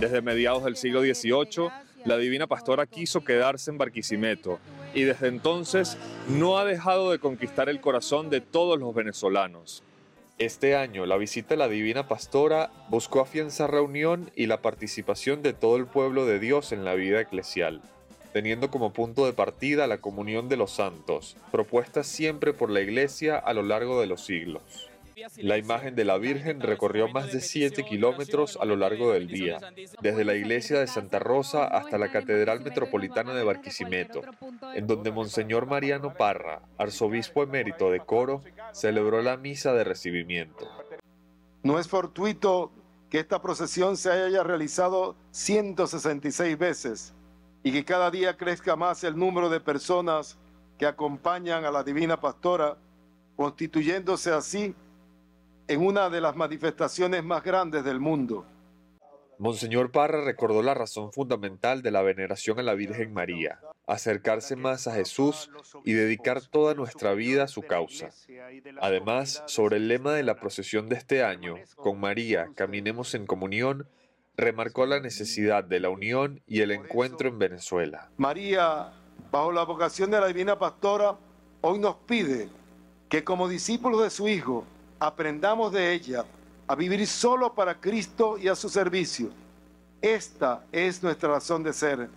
Desde 0.00 0.22
mediados 0.22 0.64
del 0.64 0.76
siglo 0.76 1.02
XVIII, 1.02 1.68
la 2.06 2.16
Divina 2.16 2.46
Pastora 2.46 2.86
quiso 2.86 3.22
quedarse 3.22 3.70
en 3.70 3.76
Barquisimeto 3.76 4.58
y 4.94 5.02
desde 5.02 5.28
entonces 5.28 5.98
no 6.26 6.56
ha 6.56 6.64
dejado 6.64 7.10
de 7.10 7.18
conquistar 7.18 7.68
el 7.68 7.82
corazón 7.82 8.30
de 8.30 8.40
todos 8.40 8.80
los 8.80 8.94
venezolanos. 8.94 9.82
Este 10.38 10.74
año, 10.74 11.04
la 11.04 11.18
visita 11.18 11.52
a 11.52 11.58
la 11.58 11.68
Divina 11.68 12.08
Pastora 12.08 12.70
buscó 12.88 13.20
afianzar 13.20 13.74
la 13.74 13.82
unión 13.82 14.30
y 14.34 14.46
la 14.46 14.62
participación 14.62 15.42
de 15.42 15.52
todo 15.52 15.76
el 15.76 15.84
pueblo 15.84 16.24
de 16.24 16.38
Dios 16.38 16.72
en 16.72 16.86
la 16.86 16.94
vida 16.94 17.20
eclesial, 17.20 17.82
teniendo 18.32 18.70
como 18.70 18.94
punto 18.94 19.26
de 19.26 19.34
partida 19.34 19.86
la 19.86 19.98
comunión 19.98 20.48
de 20.48 20.56
los 20.56 20.70
santos, 20.70 21.36
propuesta 21.52 22.04
siempre 22.04 22.54
por 22.54 22.70
la 22.70 22.80
Iglesia 22.80 23.36
a 23.36 23.52
lo 23.52 23.62
largo 23.62 24.00
de 24.00 24.06
los 24.06 24.24
siglos. 24.24 24.89
La 25.38 25.58
imagen 25.58 25.94
de 25.94 26.04
la 26.04 26.18
Virgen 26.18 26.60
recorrió 26.60 27.08
más 27.08 27.32
de 27.32 27.40
7 27.40 27.84
kilómetros 27.84 28.58
a 28.60 28.64
lo 28.64 28.76
largo 28.76 29.12
del 29.12 29.26
día, 29.26 29.58
desde 30.00 30.24
la 30.24 30.34
iglesia 30.34 30.80
de 30.80 30.86
Santa 30.86 31.18
Rosa 31.18 31.64
hasta 31.64 31.98
la 31.98 32.10
Catedral 32.10 32.60
Metropolitana 32.60 33.34
de 33.34 33.44
Barquisimeto, 33.44 34.22
en 34.74 34.86
donde 34.86 35.10
Monseñor 35.10 35.66
Mariano 35.66 36.14
Parra, 36.14 36.62
arzobispo 36.78 37.42
emérito 37.42 37.90
de 37.90 38.00
Coro, 38.00 38.42
celebró 38.72 39.22
la 39.22 39.36
misa 39.36 39.72
de 39.72 39.84
recibimiento. 39.84 40.68
No 41.62 41.78
es 41.78 41.88
fortuito 41.88 42.72
que 43.10 43.18
esta 43.18 43.42
procesión 43.42 43.96
se 43.96 44.10
haya 44.10 44.42
realizado 44.42 45.16
166 45.32 46.56
veces 46.56 47.12
y 47.62 47.72
que 47.72 47.84
cada 47.84 48.10
día 48.10 48.36
crezca 48.36 48.76
más 48.76 49.04
el 49.04 49.18
número 49.18 49.50
de 49.50 49.60
personas 49.60 50.38
que 50.78 50.86
acompañan 50.86 51.64
a 51.64 51.70
la 51.70 51.82
Divina 51.82 52.18
Pastora, 52.18 52.78
constituyéndose 53.36 54.30
así 54.30 54.74
en 55.70 55.86
una 55.86 56.10
de 56.10 56.20
las 56.20 56.34
manifestaciones 56.34 57.22
más 57.22 57.44
grandes 57.44 57.84
del 57.84 58.00
mundo. 58.00 58.44
Monseñor 59.38 59.92
Parra 59.92 60.24
recordó 60.24 60.64
la 60.64 60.74
razón 60.74 61.12
fundamental 61.12 61.80
de 61.80 61.92
la 61.92 62.02
veneración 62.02 62.58
a 62.58 62.64
la 62.64 62.74
Virgen 62.74 63.14
María, 63.14 63.60
acercarse 63.86 64.56
más 64.56 64.88
a 64.88 64.94
Jesús 64.94 65.48
y 65.84 65.92
dedicar 65.92 66.42
toda 66.42 66.74
nuestra 66.74 67.14
vida 67.14 67.44
a 67.44 67.48
su 67.48 67.62
causa. 67.62 68.08
Además, 68.80 69.44
sobre 69.46 69.76
el 69.76 69.86
lema 69.86 70.12
de 70.12 70.24
la 70.24 70.40
procesión 70.40 70.88
de 70.88 70.96
este 70.96 71.22
año, 71.22 71.54
con 71.76 72.00
María, 72.00 72.50
caminemos 72.56 73.14
en 73.14 73.26
comunión, 73.26 73.86
remarcó 74.36 74.86
la 74.86 74.98
necesidad 74.98 75.62
de 75.62 75.78
la 75.78 75.88
unión 75.88 76.42
y 76.48 76.62
el 76.62 76.72
encuentro 76.72 77.28
en 77.28 77.38
Venezuela. 77.38 78.10
María, 78.16 78.92
bajo 79.30 79.52
la 79.52 79.62
vocación 79.62 80.10
de 80.10 80.20
la 80.20 80.26
Divina 80.26 80.58
Pastora, 80.58 81.16
hoy 81.60 81.78
nos 81.78 81.94
pide 81.94 82.48
que 83.08 83.22
como 83.22 83.48
discípulos 83.48 84.02
de 84.02 84.10
su 84.10 84.26
Hijo, 84.26 84.66
aprendamos 85.00 85.72
de 85.72 85.92
ella 85.94 86.24
a 86.66 86.74
vivir 86.76 87.04
solo 87.06 87.54
para 87.54 87.80
Cristo 87.80 88.38
y 88.38 88.48
a 88.48 88.54
su 88.54 88.68
servicio. 88.68 89.30
Esta 90.00 90.64
es 90.70 91.02
nuestra 91.02 91.30
razón 91.30 91.62
de 91.62 91.72
ser. 91.72 92.08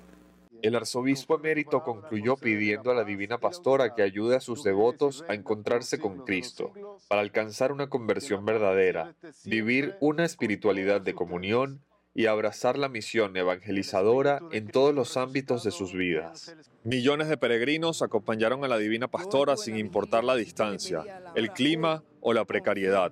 El 0.62 0.76
arzobispo 0.76 1.36
emérito 1.36 1.84
concluyó 1.84 2.38
pidiendo 2.38 2.92
a 2.92 2.94
la 2.94 3.04
Divina 3.04 3.38
Pastora 3.38 3.96
que 3.96 4.02
ayude 4.02 4.36
a 4.36 4.42
sus 4.42 4.64
devotos 4.64 5.26
a 5.28 5.34
encontrarse 5.34 6.00
con 6.00 6.20
Cristo, 6.20 6.72
para 7.10 7.22
alcanzar 7.22 7.72
una 7.72 7.90
conversión 7.90 8.46
verdadera, 8.46 9.14
vivir 9.44 9.96
una 10.00 10.24
espiritualidad 10.24 11.02
de 11.02 11.16
comunión 11.16 11.82
y 12.16 12.28
abrazar 12.28 12.78
la 12.78 12.90
misión 12.90 13.36
evangelizadora 13.36 14.40
en 14.52 14.68
todos 14.68 14.94
los 14.94 15.18
ámbitos 15.18 15.64
de 15.64 15.72
sus 15.72 15.94
vidas. 15.94 16.56
Millones 16.84 17.28
de 17.28 17.38
peregrinos 17.38 18.02
acompañaron 18.02 18.64
a 18.64 18.68
la 18.68 18.78
Divina 18.78 19.08
Pastora 19.08 19.58
sin 19.58 19.78
importar 19.78 20.24
la 20.24 20.36
distancia, 20.36 21.04
el 21.36 21.52
clima 21.52 22.04
o 22.22 22.34
la 22.34 22.46
precariedad. 22.46 23.12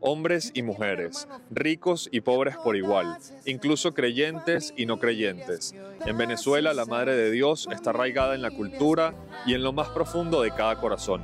Hombres 0.00 0.52
y 0.54 0.62
mujeres, 0.62 1.26
ricos 1.50 2.08
y 2.12 2.20
pobres 2.20 2.56
por 2.56 2.76
igual, 2.76 3.18
incluso 3.44 3.94
creyentes 3.94 4.72
y 4.76 4.86
no 4.86 5.00
creyentes. 5.00 5.74
En 6.06 6.16
Venezuela 6.16 6.72
la 6.72 6.86
Madre 6.86 7.16
de 7.16 7.32
Dios 7.32 7.68
está 7.72 7.90
arraigada 7.90 8.36
en 8.36 8.42
la 8.42 8.52
cultura 8.52 9.14
y 9.44 9.54
en 9.54 9.64
lo 9.64 9.72
más 9.72 9.88
profundo 9.88 10.40
de 10.40 10.52
cada 10.52 10.80
corazón. 10.80 11.22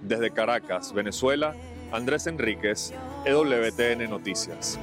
Desde 0.00 0.30
Caracas, 0.30 0.92
Venezuela, 0.92 1.54
Andrés 1.92 2.26
Enríquez, 2.26 2.94
EWTN 3.26 4.08
Noticias. 4.08 4.78